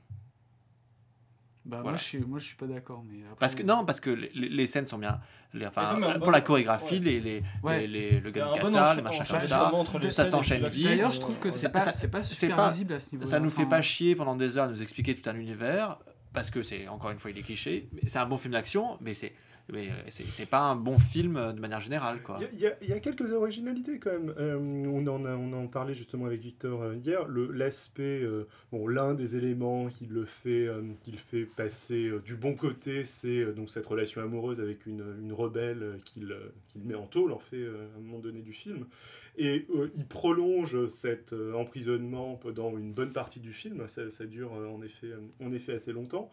[1.64, 1.90] Bah, Voilà.
[1.92, 3.02] moi, je suis, moi, je suis pas d'accord.
[3.08, 5.18] Mais après, Parce que non, parce que les, les scènes sont bien.
[5.54, 7.00] les- enfin, pour bon- la chorégraphie, ouais.
[7.00, 7.86] les, les, Ouais.
[7.86, 10.10] les, les- le bon kata, les machins comme ça.
[10.10, 10.84] ça s'enchaîne vite.
[10.84, 13.30] D'ailleurs, je trouve que euh, c'est ça- pas, pas super pas- visible à ce niveau-là.
[13.30, 15.98] Ça nous fait pas chier pendant des heures à nous expliquer tout un univers,
[16.34, 17.88] parce que c'est, encore une fois, il est cliché.
[17.94, 19.32] mais C'est un bon film d'action, mais c'est
[19.72, 22.38] mais euh, c'est pas un bon film euh, de manière générale, quoi.
[22.52, 24.34] Il y, il y a quelques originalités quand même.
[24.38, 27.26] Euh, on, en a, on en parlait justement avec Victor hier.
[27.28, 28.26] L'aspect,
[28.72, 30.68] bon, l'un des éléments qui le fait,
[31.02, 35.32] qui le fait passer du bon côté, c'est donc cette relation amoureuse avec une, une
[35.32, 36.36] rebelle qu'il
[36.68, 38.86] qu'il met en tôle en fait à un moment donné du film.
[39.36, 43.86] Et euh, il prolonge cet euh, emprisonnement pendant une bonne partie du film.
[43.88, 46.30] Ça, ça dure euh, en, effet, euh, en effet assez longtemps.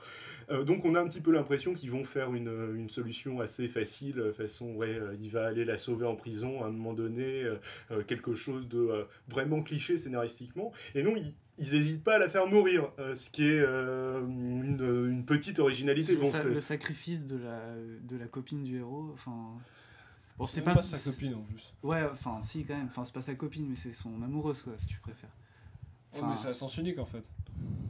[0.65, 4.31] Donc on a un petit peu l'impression qu'ils vont faire une, une solution assez facile,
[4.33, 7.45] façon ouais, il va aller la sauver en prison à un moment donné,
[8.07, 10.73] quelque chose de vraiment cliché scénaristiquement.
[10.93, 14.19] Et non, ils ils n'hésitent pas à la faire mourir, euh, ce qui est euh,
[14.25, 16.13] une, une petite originalité.
[16.15, 19.57] le, Bon, sa- le sacrifice de la, de la copine du héros, enfin.
[20.41, 21.71] Bon, C'est pas, pas, sa copine en plus.
[21.83, 22.87] Ouais, enfin, si, quand même.
[22.87, 25.29] Enfin, c'est pas sa copine, mais c'est son amoureuse, quoi, si tu préfères.
[26.13, 27.23] Enfin, mais c'est à sens unique en fait.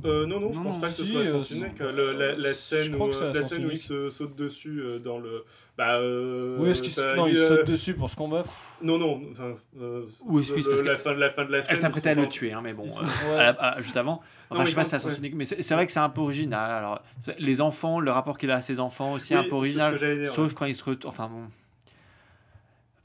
[0.06, 1.48] Euh, non, non, je Non, pense non, pas que ce si, soit à euh, sens
[1.48, 1.58] si.
[1.62, 1.80] unique.
[1.80, 5.18] Le- la, scène où, euh, la sens scène où il se saute dessus euh, dans
[5.18, 5.44] le.
[5.78, 7.16] Bah, euh, Où est-ce qu'il ça- se...
[7.16, 8.50] Non, il euh, saute dessus pour se combattre.
[8.84, 9.56] Non, non, enfin.
[9.80, 11.62] Euh, Ou il se pisse le- parce la, que- fin de la fin de la
[11.62, 11.76] scène.
[11.76, 13.40] Elle s'apprêtait à le tuer, hein, mais bon, euh, Ouais.
[13.40, 14.22] à la- à- juste avant.
[14.52, 15.18] Enfin, je sais pas si c'est à sens ouais.
[15.20, 16.70] unique, mais c'est vrai que c'est un peu original.
[16.70, 17.02] Alors,
[17.40, 19.94] les enfants, le rapport qu'il a à ses enfants aussi Oui, un peu original.
[19.94, 21.12] que j'allais dire, Sauf quand il se retourne.
[21.12, 21.48] Enfin bon.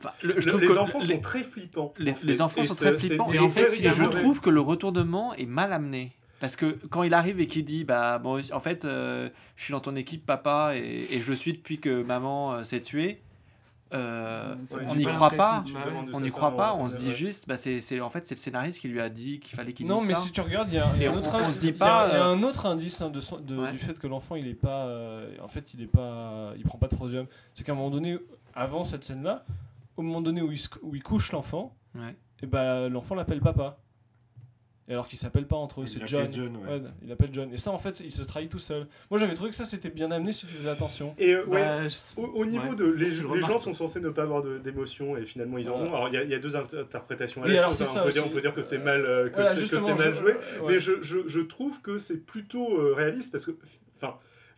[0.00, 1.94] Enfin, le- je Le- les que enfants les- sont très flippants.
[1.98, 2.26] les- en fait.
[2.26, 3.32] les enfants Et sont très flippants.
[3.32, 6.12] Et en fait, je trouve que le retournement est mal amené.
[6.38, 9.72] Parce que quand il arrive et qu'il dit bah bon en fait euh, je suis
[9.72, 13.22] dans ton équipe papa et, et je le suis depuis que maman euh, s'est tuée
[13.94, 15.64] euh, Ouais, on n'y croit pas
[16.12, 18.34] on n'y croit non, pas on se dit juste bah c'est c'est- en fait c'est
[18.34, 20.40] le scénariste qui lui a dit qu'il fallait qu'il Non, dise mais ça si tu
[20.42, 22.08] regardes, il y a, un on- autre on in- se dit il y a- pas,
[22.12, 23.72] il y a un autre indice hein, de son- de- Ouais.
[23.72, 26.76] du fait que l'enfant il est pas, euh, en fait il est pas, il prend
[26.78, 27.26] pas de troisième.
[27.54, 28.18] C'est qu'à un moment donné,
[28.54, 29.44] avant cette scène-là,
[29.96, 32.14] au moment donné où il, se- où il couche l'enfant, Ouais.
[32.42, 33.78] et ben l'enfant l'appelle papa.
[34.88, 36.28] Et alors qu'il s'appelle pas entre eux, c'est John.
[36.32, 36.74] John, ouais.
[36.74, 37.52] Ouais, il appelle John.
[37.52, 38.86] Et ça, en fait, il se trahit tout seul.
[39.10, 41.12] Moi, j'avais trouvé que ça, c'était bien amené si tu faisais attention.
[41.18, 42.84] Et euh, ouais, Bah, Au, au niveau Ouais, de.
[42.84, 43.08] Les,
[43.40, 45.92] gens sont censés ne pas avoir de- d'émotion et finalement ils en ont.
[45.92, 47.82] Alors il y a- il y, a deux inter- interprétations à la chose.
[47.82, 47.84] hein.
[47.84, 48.30] ça On, peut dire, aussi.
[48.30, 50.30] on peut dire que c'est mal, euh, que Voilà, c'est- que mal je- joué.
[50.32, 50.74] euh, ouais.
[50.74, 53.50] Mais je, je, je trouve que c'est plutôt euh, réaliste parce que.
[53.96, 54.14] Enfin.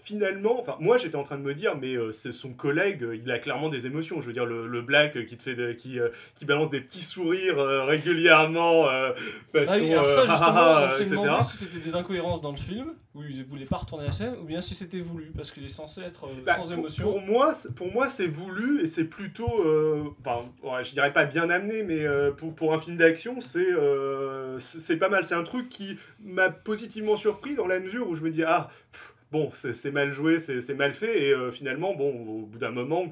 [0.09, 3.15] Finalement, enfin, moi j'étais en train de me dire, mais euh, c'est son collègue, euh,
[3.17, 4.23] il a clairement des émotions.
[4.23, 5.99] Je veux dire, le, le black euh, qui te fait, de- qui,
[6.35, 9.13] qui balance des petits sourires régulièrement, Ah
[9.53, 12.41] façon, oui, alors ça, justement, ah, ah, on ah, s'est demandé si c'était des incohérences
[12.41, 15.31] dans le film, où ils voulaient pas retourner la scène, ou bien si c'était voulu,
[15.37, 17.05] parce qu'il est censé être Bah, sans pour, émotion.
[17.05, 19.51] pour moi, c'est- pour moi, c'est voulu et c'est plutôt,
[20.21, 23.67] enfin, ouais, je dirais pas bien amené, mais pour, pour un film d'action, c'est
[24.59, 25.25] c'est c'est pas mal.
[25.25, 28.69] C'est un truc qui m'a positivement surpris dans la mesure où je me dis ah
[28.93, 32.11] pff, bon, c'est mal joué, c'est c'est mal fait et euh, finalement bon,
[32.43, 33.07] au bout d'un moment.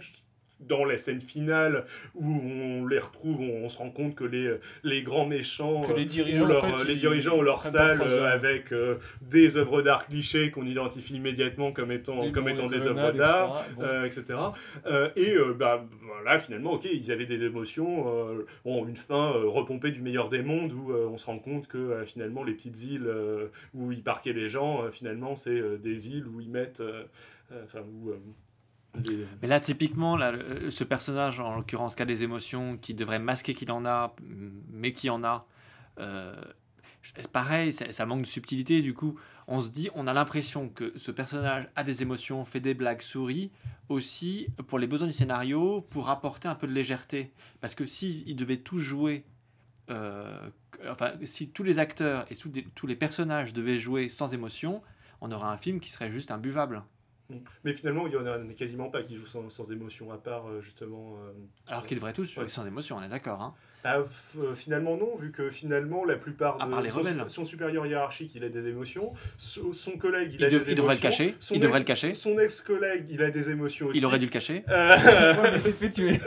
[0.61, 4.57] Dans la scène finale où on les retrouve, on, on se rend compte que les,
[4.85, 7.43] les grands méchants Que les euh, dirigeants, ont leur- en fait, les ils dirigeants ont
[7.43, 12.33] leur salle euh, avec euh, des œuvres d'art clichés qu'on identifie immédiatement comme étant, Les
[12.33, 13.75] comme étant des œuvres d'art etc.
[13.77, 13.83] Bon.
[13.83, 14.39] euh, etc.
[15.17, 18.07] Et bah, voilà, finalement, ok, ils avaient des émotions.
[18.65, 22.43] bon, une fin repompée du meilleur des mondes où on se rend compte que finalement,
[22.45, 23.09] les petites îles
[23.75, 26.83] où ils parquaient les gens, finalement, c'est des îles où ils mettent.
[27.65, 28.13] Enfin, où.
[28.97, 33.19] Euh, Mais là, typiquement, le- ce personnage, en l'occurrence, qui a des émotions, qui devrait
[33.19, 34.15] masquer qu'il en a,
[34.71, 35.47] mais qui en a,
[35.99, 36.35] euh,
[37.33, 38.83] pareil, ça, ça manque de subtilité.
[38.83, 42.61] Du coup, on se dit, on a l'impression que ce personnage a des émotions, fait
[42.61, 43.51] des blagues, sourit,
[43.89, 47.33] aussi pour les besoins du scénario, pour apporter un peu de légèreté.
[47.61, 49.25] Parce que si il devait tout jouer,
[49.89, 50.51] euh,
[50.91, 52.35] enfin, si tous les acteurs et
[52.75, 54.83] tous les personnages devaient jouer sans émotion,
[55.21, 56.83] on aurait un film qui serait juste imbuvable.
[57.65, 60.49] Mais finalement, il y en a quasiment pas qui jouent sans, sans émotion, à part
[60.49, 61.17] euh, justement.
[61.27, 61.33] euh,
[61.69, 62.49] Alors qu'ils devraient tous jouer Ouais.
[62.49, 63.43] sans émotion, on est d'accord.
[63.43, 66.89] Hein Ah, f- euh, finalement non, vu que finalement la plupart À de part les
[66.91, 67.25] son, rebelles.
[67.29, 70.75] son supérieur hiérarchique il a des émotions, son, son collègue il, Il a des il
[70.77, 72.15] devrait le émotions, cacher, son il devrait ex- le cacher.
[72.15, 73.99] Son ex-collègue il a des émotions aussi.
[73.99, 74.65] Il aurait dû le cacher.
[74.69, 76.21] Euh, Ouais, mais il s'est fait tuer.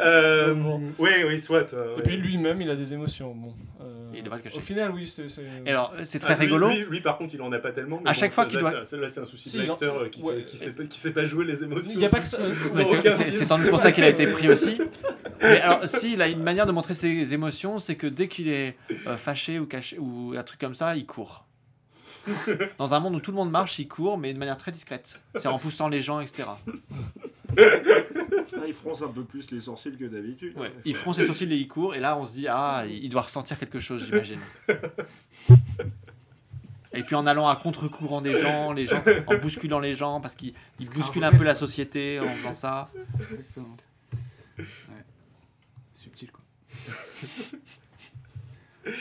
[0.00, 0.80] euh, Bon.
[0.98, 1.72] oui, oui, soit.
[1.74, 2.02] euh, Et ouais.
[2.02, 3.34] puis lui-même, il a des émotions.
[3.34, 4.56] Bon, euh, Il devrait le cacher.
[4.58, 5.26] Au final, oui, c'est.
[5.66, 6.68] alors, c'est très Ah, lui- rigolo.
[6.68, 8.00] Lui, lui, par contre, il en a pas tellement.
[8.02, 9.98] mais À bon, chaque fois qu'il doit- c'est- Là, c'est un souci Si, de l'acteur
[9.98, 10.36] euh, qui, ouais.
[10.38, 11.90] sait, qui, sait pas, qui sait pas jouer les émotions.
[11.92, 12.38] Il n'y a pas que ça.
[12.38, 14.78] euh, Mais Dans c'est- sans doute pour ça qu'il a été pris aussi.
[15.42, 18.48] Mais alors, si, il a une manière de montrer ses émotions, c'est que dès qu'il
[18.48, 21.46] est euh, fâché ou caché ou un truc comme ça, il court.
[22.78, 25.20] Dans un monde où tout le monde marche, il court, mais de manière très discrète.
[25.36, 26.44] C'est en poussant les gens, etc.
[27.56, 30.56] Là, il fronce un peu plus les sourcils que d'habitude.
[30.58, 30.72] Ouais.
[30.84, 33.22] Il fronce ses sourcils et il court, et là, on se dit, ah, il doit
[33.22, 34.40] ressentir quelque chose, j'imagine.
[36.94, 40.34] Et puis en allant à contre-courant des gens, les gens, en bousculant les gens, parce
[40.34, 41.38] qu'il il C'est un bouscule un rebelle.
[41.38, 42.90] peu la société en faisant ça.
[43.18, 43.76] Exactement.
[44.58, 44.64] Ouais.
[45.94, 46.42] Subtil quoi.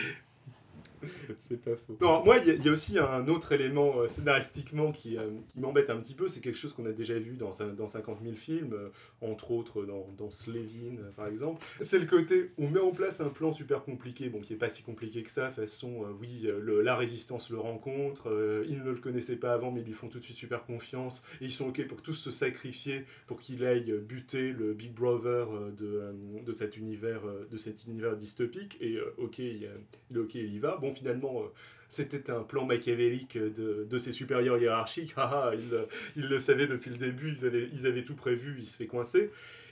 [1.50, 1.98] C'est pas faux.
[2.02, 5.90] Non, moi, il y, a- aussi un autre élément euh, scénaristiquement qui, euh, qui m'embête
[5.90, 6.28] un petit peu.
[6.28, 8.90] C'est quelque chose qu'on a déjà vu dans, dans 50 000 films, euh,
[9.22, 11.66] entre autres dans, dans Slevin, par exemple.
[11.82, 14.70] C'est le côté, on met en place un plan super compliqué, bon, qui est pas
[14.70, 16.48] si compliqué que ça, façon, oui,
[16.84, 20.20] la résistance le rencontre, ils ne le connaissaient pas avant, mais ils lui font tout
[20.20, 23.94] de suite super confiance, et ils sont OK pour tous se sacrifier pour qu'il aille
[24.00, 26.14] buter le Big Brother de,
[26.46, 29.70] de, cet univers, de cet univers dystopique, et OK, il,
[30.18, 30.78] OK, il y va.
[30.78, 31.52] Bon, finalement, euh,
[31.90, 35.14] c'était un plan machiavélique de, de ses supérieurs hiérarchiques.
[35.18, 38.56] Haha, ils, euh, ils le savaient depuis le début, ils avaient, ils avaient tout prévu,
[38.60, 39.30] il se fait coincer.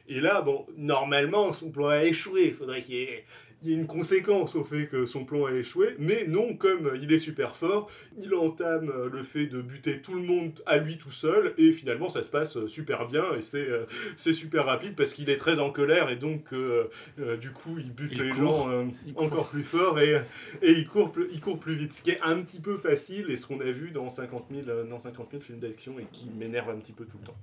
[0.07, 2.47] Et là, bon, normalement, son plan a échoué.
[2.47, 3.25] Il faudrait qu'il y ait,
[3.61, 5.95] il y ait une conséquence au fait que son plan a échoué.
[5.99, 7.89] Mais non, comme il est super fort,
[8.21, 11.53] il entame le fait de buter tout le monde à lui tout seul.
[11.57, 13.35] Et finalement, ça se passe super bien.
[13.35, 16.09] Et c'est euh, c'est super rapide parce qu'il est très en colère.
[16.09, 18.37] Et donc, euh, euh, du coup, il bute Il les court.
[18.37, 18.85] gens euh,
[19.17, 19.99] encore plus fort.
[19.99, 20.21] Et,
[20.61, 21.91] et il, court plus, il court plus vite.
[21.93, 23.29] Ce qui est un petit peu facile.
[23.29, 25.99] Et ce qu'on a vu dans 50 000, euh, dans 50 000 films d'action.
[25.99, 27.37] Et qui m'énerve un petit peu tout le temps.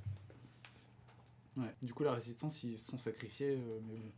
[1.59, 1.75] Ouais.
[1.83, 4.11] Du coup, la résistance, ils se sont sacrifiés, euh, mais bon.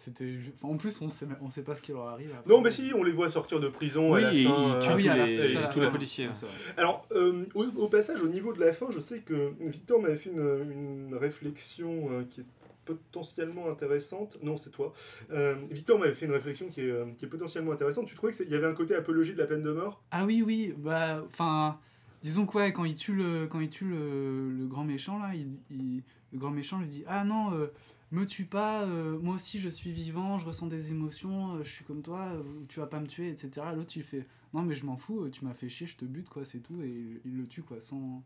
[0.00, 0.36] C'était.
[0.54, 2.30] enfin, en plus, on sait, on sait pas ce qui leur arrive.
[2.32, 2.48] après.
[2.48, 4.50] Non, mais si, on les voit sortir de prison Oui, à la et fin.
[4.70, 6.26] il euh, tue Ah oui, tous à la les- fin, à la tous les policiers.
[6.28, 6.48] Vrai.
[6.76, 10.16] Alors, euh, au, au passage, au niveau de la fin, je sais que Victor m'avait
[10.16, 12.46] fait une, une réflexion euh, qui est
[12.84, 14.38] potentiellement intéressante.
[14.42, 14.92] Non, c'est toi.
[15.32, 18.06] Euh, Victor m'avait fait une réflexion qui est, qui est potentiellement intéressante.
[18.06, 20.00] Tu trouvais qu'il y avait un côté apologie de la peine de mort?
[20.10, 21.78] Ah oui, oui, bah, enfin,
[22.22, 25.32] disons que ouais, quand il tue le, quand il tue le, le grand méchant là,
[25.34, 27.66] il, il- le grand méchant lui dit ah non, euh,
[28.10, 31.70] me tue pas, euh, moi aussi je suis vivant, je ressens des émotions, euh, je
[31.70, 33.66] suis comme toi, euh, tu vas pas me tuer, etc.
[33.74, 36.28] L'autre il fait non mais je m'en fous, tu m'as fait chier, je te bute
[36.28, 38.22] quoi, c'est tout, et il, le tue quoi, sans,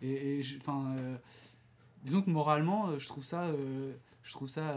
[0.00, 0.96] et, enfin,
[2.04, 3.52] disons que moralement, je trouve ça,
[4.22, 4.76] je trouve ça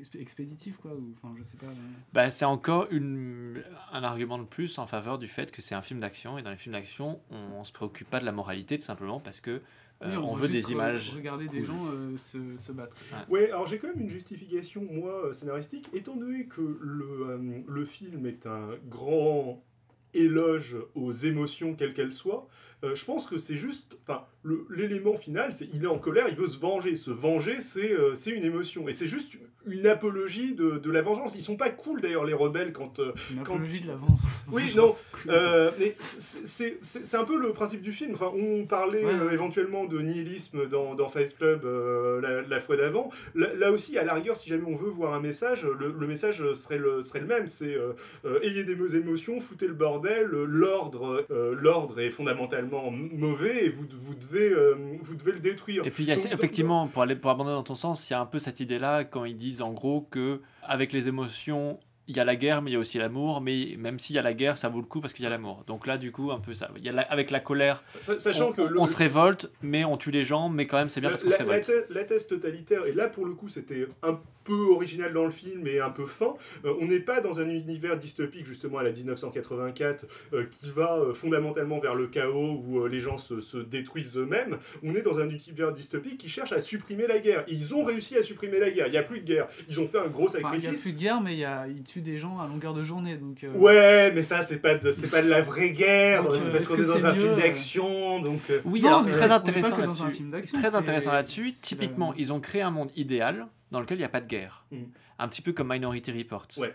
[0.00, 1.66] exp- expéditif quoi, enfin je sais pas.
[2.14, 5.82] Bah, c'est encore une, un argument de plus en faveur du fait que c'est un
[5.82, 6.38] film d'action.
[6.38, 9.20] Et dans les films d'action, on, ne se préoccupe pas de la moralité, tout simplement
[9.20, 9.60] parce que
[10.04, 11.10] Oui, on, veut des images.
[11.14, 12.96] Regarder des gens euh, se, se battre.
[13.28, 15.88] Ouais, alors j'ai quand même une justification, moi, euh, scénaristique.
[15.92, 19.62] Étant donné que le, euh, le film est un grand
[20.14, 22.48] éloge aux émotions, quelles qu'elles soient,
[22.84, 24.26] euh, je pense que c'est juste, enfin,
[24.70, 26.96] l'élément final, c'est il est en colère, il veut se venger.
[26.96, 29.34] Se venger, c'est euh, une émotion, et c'est juste
[29.64, 31.34] une apologie de, de la vengeance.
[31.36, 32.98] Ils sont pas cool d'ailleurs les rebelles quand.
[32.98, 34.08] euh, Une Quand apologie de la vente.
[34.50, 34.92] Oui, non,
[35.28, 35.70] euh,
[36.00, 38.12] c'est- un peu le principe du film.
[38.14, 39.12] Enfin, on parlait Ouais.
[39.12, 43.10] euh, éventuellement de nihilisme dans, dans Fight Club euh, la, la fois d'avant.
[43.34, 46.06] Là, là aussi, à la rigueur, si jamais on veut voir un message, le, le
[46.06, 47.46] message serait le, serait le même.
[47.46, 47.92] C'est euh,
[48.42, 50.26] ayez des émotions, foutez le bordel.
[50.26, 55.86] L'ordre, l'ordre est fondamentalement mauvais et vous, vous devez, euh, vous devez le détruire.
[55.86, 58.08] Et puis il y a Donc, donc, effectivement, pour aller pour abonder dans ton sens,
[58.08, 61.08] il y a un peu cette idée-là quand ils disent en gros que avec les
[61.08, 61.78] émotions,
[62.08, 63.40] il y a la guerre, mais il y a aussi l'amour.
[63.40, 65.30] Mais même s'il y a la guerre, ça vaut le coup parce qu'il y a
[65.30, 65.64] l'amour.
[65.66, 66.70] Donc là, du coup, un peu ça.
[66.78, 69.50] Il y a la- avec la colère, sa- sachant on, que le- on se révolte,
[69.62, 71.52] mais on tue les gens, mais quand même c'est bien parce qu'on se la, la,
[71.52, 71.66] révolte.
[71.68, 75.30] thèse- la thèse totalitaire, et là pour le coup c'était un peu original dans le
[75.30, 76.34] film et un peu fin,
[76.64, 80.96] euh, on n'est pas dans un univers dystopique justement à la 1984 euh, qui va
[80.98, 85.02] euh, fondamentalement vers le chaos où euh, les gens se, se détruisent eux-mêmes, on est
[85.02, 87.44] dans un univers dystopique qui cherche à supprimer la guerre.
[87.46, 89.78] Et ils ont réussi à supprimer la guerre, il n'y a plus de guerre, ils
[89.80, 90.82] ont fait un gros Enfin, il y a sacrifice.
[90.82, 93.16] plus de guerre, mais il y a, ils tuent des gens à longueur de journée.
[93.16, 96.36] Donc, euh, Ouais, mais ça c'est pas de, c'est pas de la vraie guerre, Donc,
[96.36, 98.40] c'est euh, parce qu'on est dans un film euh, d'action, donc...
[98.64, 100.52] Oui, Non, alors mais très intéressant là-dessus.
[100.54, 101.52] Très intéressant là-dessus.
[101.62, 104.64] Typiquement, ils ont créé un monde idéal dans lequel il n'y a pas de guerre.
[104.70, 104.76] Mm.
[105.18, 106.48] Un petit peu comme Minority Report.
[106.58, 106.74] Ouais.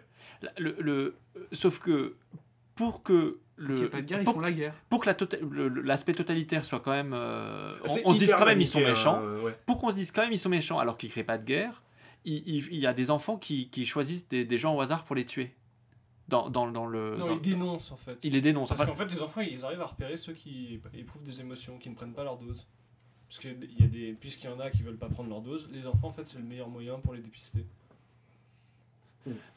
[0.59, 1.15] Le, le-
[1.51, 2.15] sauf que
[2.75, 4.73] pour que le ait pas de guerre, ils pour, font la guerre.
[4.89, 7.73] pour que la tota- le- l'aspect totalitaire soit quand même, euh,
[8.05, 9.19] on, se dise quand même ils sont méchants.
[9.23, 9.57] euh, ouais.
[9.65, 11.81] Pour qu'on se dise quand même ils sont méchants alors qu'ils créent pas de guerre,
[12.27, 15.03] il, il- il y a des enfants qui, qui choisissent des, des gens au hasard
[15.05, 15.53] pour les tuer.
[16.27, 18.17] Dans, dans, dans le, Non, dans- ils dénoncent en fait.
[18.21, 18.67] il les dénonce.
[18.69, 21.89] Parce qu'en fait, les enfants, ils arrivent à repérer ceux qui éprouvent des émotions, qui
[21.89, 22.67] ne prennent pas leur dose.
[23.29, 25.69] Parce que y a des, puisqu'il y en a qui veulent pas prendre leur dose,
[25.71, 27.65] les enfants, en fait, c'est le meilleur moyen pour les dépister.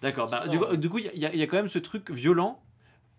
[0.00, 0.28] D'accord.
[0.28, 0.76] C'est bah, ça, du, coup- ouais.
[0.76, 2.60] du coup, il y, a- il y a quand même ce truc violent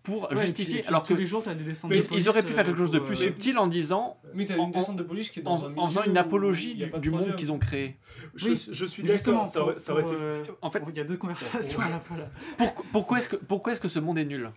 [0.02, 0.80] pour Ouais, justifier.
[0.80, 2.52] puis- alors tous que les jours, t'as des descentes ils, de ils police, auraient pu
[2.52, 4.96] faire euh, quelque chose de pour, plus euh, subtil en disant Mais En- une descente
[4.96, 7.52] de police qui est en, dans un en faisant une apologie du, du monde qu'ils
[7.52, 7.96] ont créé.
[8.34, 8.66] Je, Oui.
[8.70, 11.04] je suis Justement, d'accord, ça aurait, ça aurait été euh, En fait, il y a
[11.04, 12.28] deux conversations à la fois là.
[12.58, 14.50] Pourquoi, pourquoi est-ce que, pourquoi est-ce que ce monde est nul?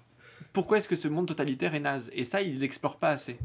[0.54, 2.10] Pourquoi est-ce que ce monde totalitaire est naze?
[2.14, 3.38] Et ça, il l'explore pas assez.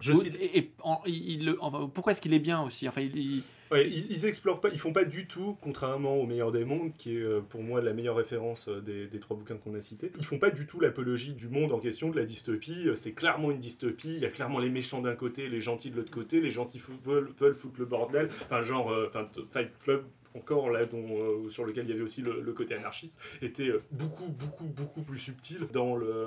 [0.00, 2.60] Je Ou- suis- et, et en- il- il le- enfin, pourquoi est-ce qu'il est bien
[2.62, 2.86] aussi?
[2.88, 3.42] Enfin, il, il-
[3.72, 4.24] Ils,
[4.72, 7.80] ils font pas du tout, contrairement au meilleur des mondes, qui est euh, pour moi
[7.80, 10.12] la meilleure référence euh, des, trois bouquins qu'on a cités.
[10.18, 12.88] Ils font pas du tout l'apologie du monde en question, de la dystopie.
[12.88, 14.14] Euh, C'est clairement une dystopie.
[14.14, 16.40] Il y a clairement les méchants d'un côté, les gentils de l'autre côté.
[16.40, 18.26] Les gentils veulent, veulent foutre le bordel.
[18.26, 19.10] Enfin, genre, euh,
[19.50, 20.04] Fight Club.
[20.36, 21.06] Encore là, dont,
[21.44, 24.64] euh, sur lequel il y avait aussi le, le côté anarchiste, était euh, beaucoup, beaucoup,
[24.64, 26.26] beaucoup plus subtil dans le,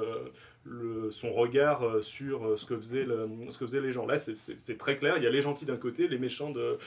[0.64, 4.06] le- son regard euh, sur ce que, faisaient le- ce que faisaient les gens.
[4.06, 5.18] Là, c'est- très clair.
[5.18, 6.78] Il y a les gentils d'un côté, les méchants de,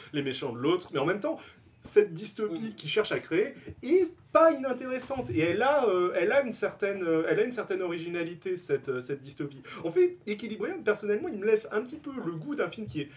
[0.54, 0.88] l'autre.
[0.94, 1.36] Mais en même temps,
[1.82, 2.74] cette dystopie Oui.
[2.74, 3.52] qui cherche à créer
[3.82, 5.28] est pas inintéressante.
[5.28, 8.88] Et elle a, euh, elle a, une, certaine, euh, elle a une certaine originalité, cette,
[8.88, 9.62] euh, cette dystopie.
[9.84, 13.02] En fait, Equilibrium, personnellement, il me laisse un petit peu le goût d'un film qui
[13.02, 13.08] est,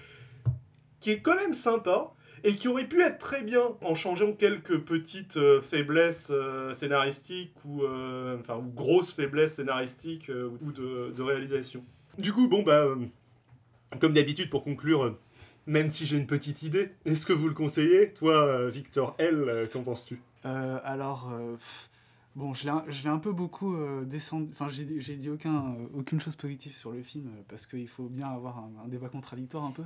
[0.99, 2.11] qui est quand même sympa.
[2.45, 7.55] Et qui aurait pu être très bien en changeant quelques petites euh, faiblesses euh, scénaristiques
[7.63, 10.29] ou, euh, enfin, ou grosses faiblesses scénaristiques
[10.61, 11.83] ou de, réalisation.
[12.17, 12.85] Du coup, bon, bah,
[13.99, 15.17] comme d'habitude, pour conclure,
[15.67, 19.81] même si j'ai une petite idée, est-ce que vous le conseillez Toi, Victor L, qu'en
[19.81, 20.21] penses-tu?
[20.43, 21.31] Alors,
[22.35, 24.49] bon, je l'ai un- peu beaucoup euh, descendu.
[24.51, 28.57] Enfin, j'ai dit- aucun, aucune chose positive sur le film parce qu'il faut bien avoir
[28.57, 29.83] un, débat contradictoire un peu.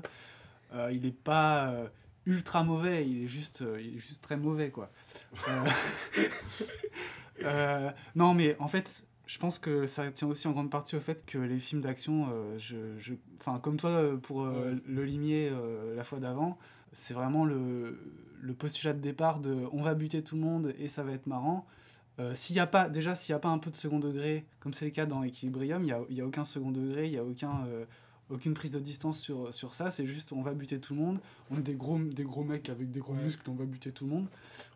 [0.92, 1.90] Il n'est pas
[2.28, 4.92] ultra mauvais, il est juste, euh, il est juste très mauvais quoi.
[5.48, 5.66] Euh,
[7.44, 11.00] euh, non, mais en fait, je pense que ça tient aussi en grande partie au
[11.00, 15.52] fait que les films d'action, euh, je, je- enfin, comme toi pour euh, le limier
[15.96, 16.58] la fois d'avant,
[16.94, 18.00] c'est vraiment le,
[18.42, 21.28] le postulat de départ de on va buter tout le monde et ça va être
[21.28, 21.66] marrant.
[22.34, 24.74] S'il y a pas, déjà, s'il n'y a pas un peu de second degré, comme
[24.74, 27.18] c'est le cas dans Equilibrium, il n'y a, y a aucun second degré, il n'y
[27.18, 27.66] a aucun,
[28.30, 31.20] aucune prise de distance sur, sur ça, c'est juste on va buter tout le monde.
[31.52, 33.24] On est des gros, des gros mecs avec des gros Ouais.
[33.24, 34.26] muscles, on va buter tout le monde.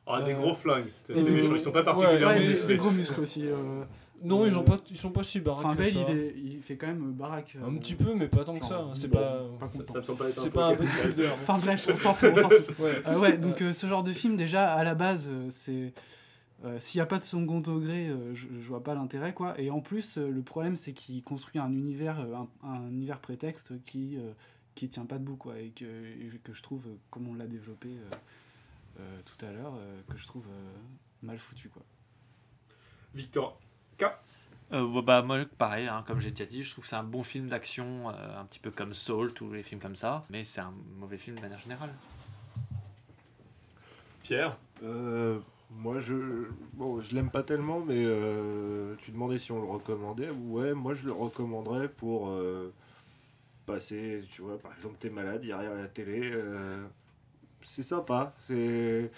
[0.07, 2.27] Ah, Des Euh, gros flingues, des des méchants, gros- ils sont pas Ouais, particulièrement...
[2.27, 3.45] Ouais, mais des, des gros muscles aussi.
[3.45, 3.83] euh.
[4.23, 5.99] Non, ils, ont Euh, pas, ils sont pas si baraques Enfin, que Bale, ça.
[6.09, 7.57] il, est- il fait quand même baraque.
[7.59, 8.77] euh, Un petit peu, mais pas tant que ça.
[8.77, 8.91] hein.
[8.93, 9.41] C'est bon, pas.
[9.59, 11.29] pas Ça, ça me semble pas être un C'est peu pas un bodybuilder.
[11.41, 12.79] Enfin bref, on s'en fout, on s'en fout.
[12.79, 13.01] Ouais.
[13.07, 15.91] Euh, ouais, donc euh, ce genre de film, déjà, à la base, euh, c'est.
[16.64, 19.59] Euh, S'il n'y a pas de second degré, euh, je, je vois pas l'intérêt, quoi.
[19.59, 23.20] Et en plus, euh, le problème, c'est qu'il construit un univers, euh, un, un univers
[23.20, 24.32] prétexte qui, euh,
[24.76, 25.59] qui tient pas debout, quoi.
[25.59, 28.16] Et que, et que je trouve, comme on l'a développé euh,
[28.99, 30.72] euh, tout à l'heure, euh, que je trouve euh,
[31.24, 31.84] mal foutu, quoi.
[33.14, 33.59] Victor,
[34.74, 37.03] Euh, bah, bah, moi, pareil, hein, comme j'ai déjà dit, je trouve que c'est un
[37.03, 40.45] bon film d'action, euh, un petit peu comme Soul, tous les films comme ça, mais
[40.45, 41.93] c'est un mauvais film de manière générale.
[44.24, 45.39] Pierre, Euh,
[45.72, 46.15] moi, je,
[46.74, 50.30] bon, je l'aime pas tellement, mais euh, tu demandais si on le recommandait.
[50.30, 52.74] Ouais, moi, je le recommanderais pour, euh,
[53.65, 56.86] passer, tu vois, par exemple, t'es malade derrière la télé, euh,
[57.63, 58.34] c'est sympa.
[58.38, 59.11] C'est,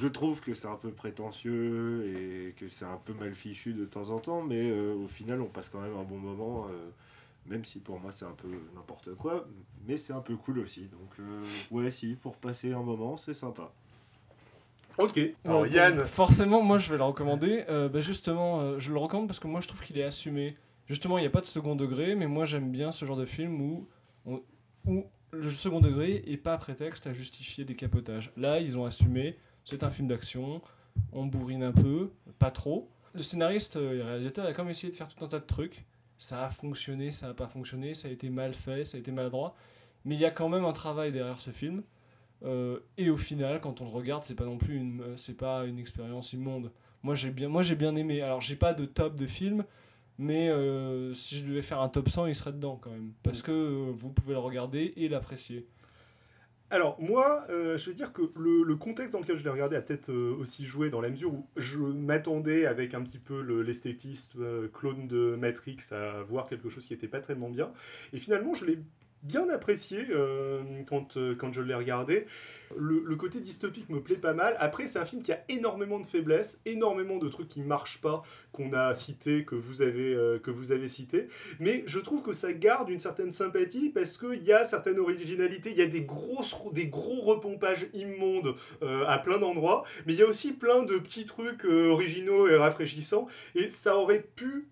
[0.00, 2.04] je trouve que c'est un peu prétentieux
[2.48, 5.46] et que c'est un peu mal fichu de temps en temps, mais au final, on
[5.46, 6.68] passe quand même un bon moment.
[7.46, 9.46] même si pour moi c'est un peu n'importe quoi,
[9.86, 10.88] mais c'est un peu cool aussi.
[10.88, 11.16] Donc
[11.70, 13.72] ouais, si, pour passer un moment, c'est sympa.
[14.98, 15.16] Ok.
[15.16, 17.64] Ouais, Alors Yann, Forcément, moi je vais le recommander.
[17.68, 20.56] Euh, bah, justement, euh, je le recommande parce que moi je trouve qu'il est assumé.
[20.86, 23.24] Justement, il n'y a pas de second degré, mais moi j'aime bien ce genre de
[23.26, 23.88] film où,
[24.24, 24.42] on-
[24.86, 28.32] où le second degré est pas prétexte à justifier des capotages.
[28.36, 30.62] Là, ils ont assumé, c'est un film d'action,
[31.12, 32.88] on bourrine un peu, pas trop.
[33.14, 35.40] Le scénariste euh, et le réalisateur a quand même essayé de faire tout un tas
[35.40, 35.84] de trucs.
[36.18, 39.10] Ça a fonctionné, ça n'a pas fonctionné, ça a été mal fait, ça a été
[39.10, 39.54] maladroit.
[40.04, 41.82] Mais il y a quand même un travail derrière ce film.
[42.44, 45.36] Euh, et au final, quand on le regarde, c'est pas non plus une, euh, c'est
[45.36, 46.70] pas une expérience immonde.
[47.02, 48.20] Moi j'ai bien, moi j'ai bien aimé.
[48.22, 49.64] Alors j'ai pas de top de film,
[50.18, 53.42] mais euh, si je devais faire un top 100, il serait dedans quand même, parce
[53.42, 55.66] que vous pouvez le regarder et l'apprécier.
[56.68, 60.12] Alors, moi, je veux dire que le, contexte dans lequel je l'ai regardé a peut-être
[60.12, 64.68] aussi joué dans la mesure où je m'attendais avec un petit peu le- l'esthétisme euh,
[64.68, 67.70] clone de Matrix à voir quelque chose qui n'était pas tellement bien.
[68.12, 68.80] Et finalement, je l'ai
[69.22, 72.26] bien apprécié euh, quand, euh, quand je l'ai regardé.
[72.76, 74.56] Le, côté dystopique me plaît pas mal.
[74.58, 78.22] Après, c'est un film qui a énormément de faiblesses, énormément de trucs qui marchent pas,
[78.52, 80.40] qu'on a cités, que vous avez, euh,
[80.70, 81.28] avez cités.
[81.60, 85.70] Mais je trouve que ça garde une certaine sympathie parce qu'il y a certaines originalités,
[85.70, 90.18] il y a des, grosses, des gros repompages immondes euh, à plein d'endroits, mais il
[90.18, 94.68] y a aussi plein de petits trucs originaux et rafraîchissants, et ça aurait pu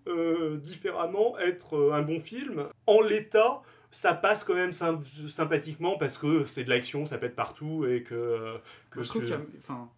[0.61, 2.67] différemment être un bon film.
[2.87, 3.61] En l'état,
[3.95, 8.03] ça passe quand même sym- sympathiquement parce que c'est de l'action, ça pète partout et
[8.03, 8.57] que...
[8.89, 9.89] que je trouve qu'il y a, enfin,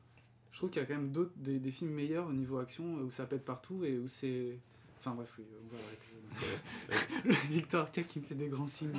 [0.51, 2.83] je trouve qu'il y a quand même d'autres des, des films meilleurs au niveau action
[2.83, 4.57] où ça pète partout et où c'est
[4.99, 8.91] enfin bref oui on va arrêter Le Victor K qui me fait des grands signes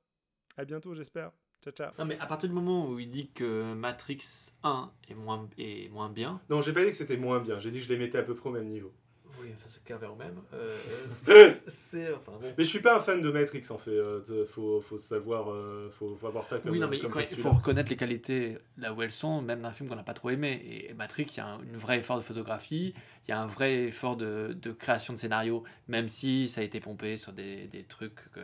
[0.56, 1.32] À bientôt, j'espère.
[1.64, 1.92] Ciao, ciao.
[1.98, 5.90] Non, mais à partir du moment où il dit que Matrix 1 est moins, est
[5.90, 7.98] moins bien, Non, j'ai pas dit que c'était moins bien, j'ai dit que je les
[7.98, 8.94] mettais à peu près au même niveau.
[9.42, 10.42] Oui, enfin, c'est qu'un au même.
[10.54, 10.78] euh,
[11.68, 12.14] c'est.
[12.14, 12.54] Enfin bon.
[12.58, 15.90] Mais je suis pas un fan de Matrix en fait, euh, faut, faut savoir, euh,
[15.92, 18.94] faut, faut avoir ça comme Oui, non, mais comme il faut reconnaître les qualités là
[18.94, 20.62] où elles sont, même d'un film qu'on n'a pas trop aimé.
[20.90, 22.94] Et Matrix, il y a un vrai effort de photographie,
[23.28, 26.64] il y a un vrai effort de, de création de scénario, même si ça a
[26.64, 28.40] été pompé sur des, des trucs que-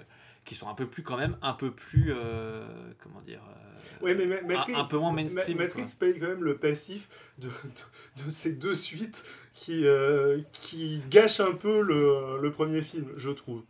[0.45, 2.07] qui sont un peu plus, quand même, un peu plus.
[2.13, 5.57] euh, comment dire euh, Ouais, mais Ma- Matrix, un, un peu moins mainstream.
[5.57, 5.81] Ma- quoi.
[5.81, 9.23] Matrix paye quand même le passif de, de, de ces deux suites
[9.53, 13.63] qui, euh, qui gâchent un peu le, le premier film, je trouve.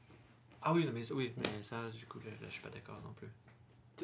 [0.62, 3.14] Ah oui, mais, oui, mais ça, du coup, là, là, je suis pas d'accord non
[3.14, 3.28] plus.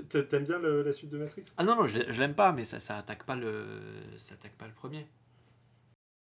[0.09, 1.43] T'aimes bien le- la suite de Matrix?
[1.57, 3.63] Ah non, non, je, je l'aime pas, mais ça, ça attaque pas le,
[4.18, 5.07] ça attaque pas le premier.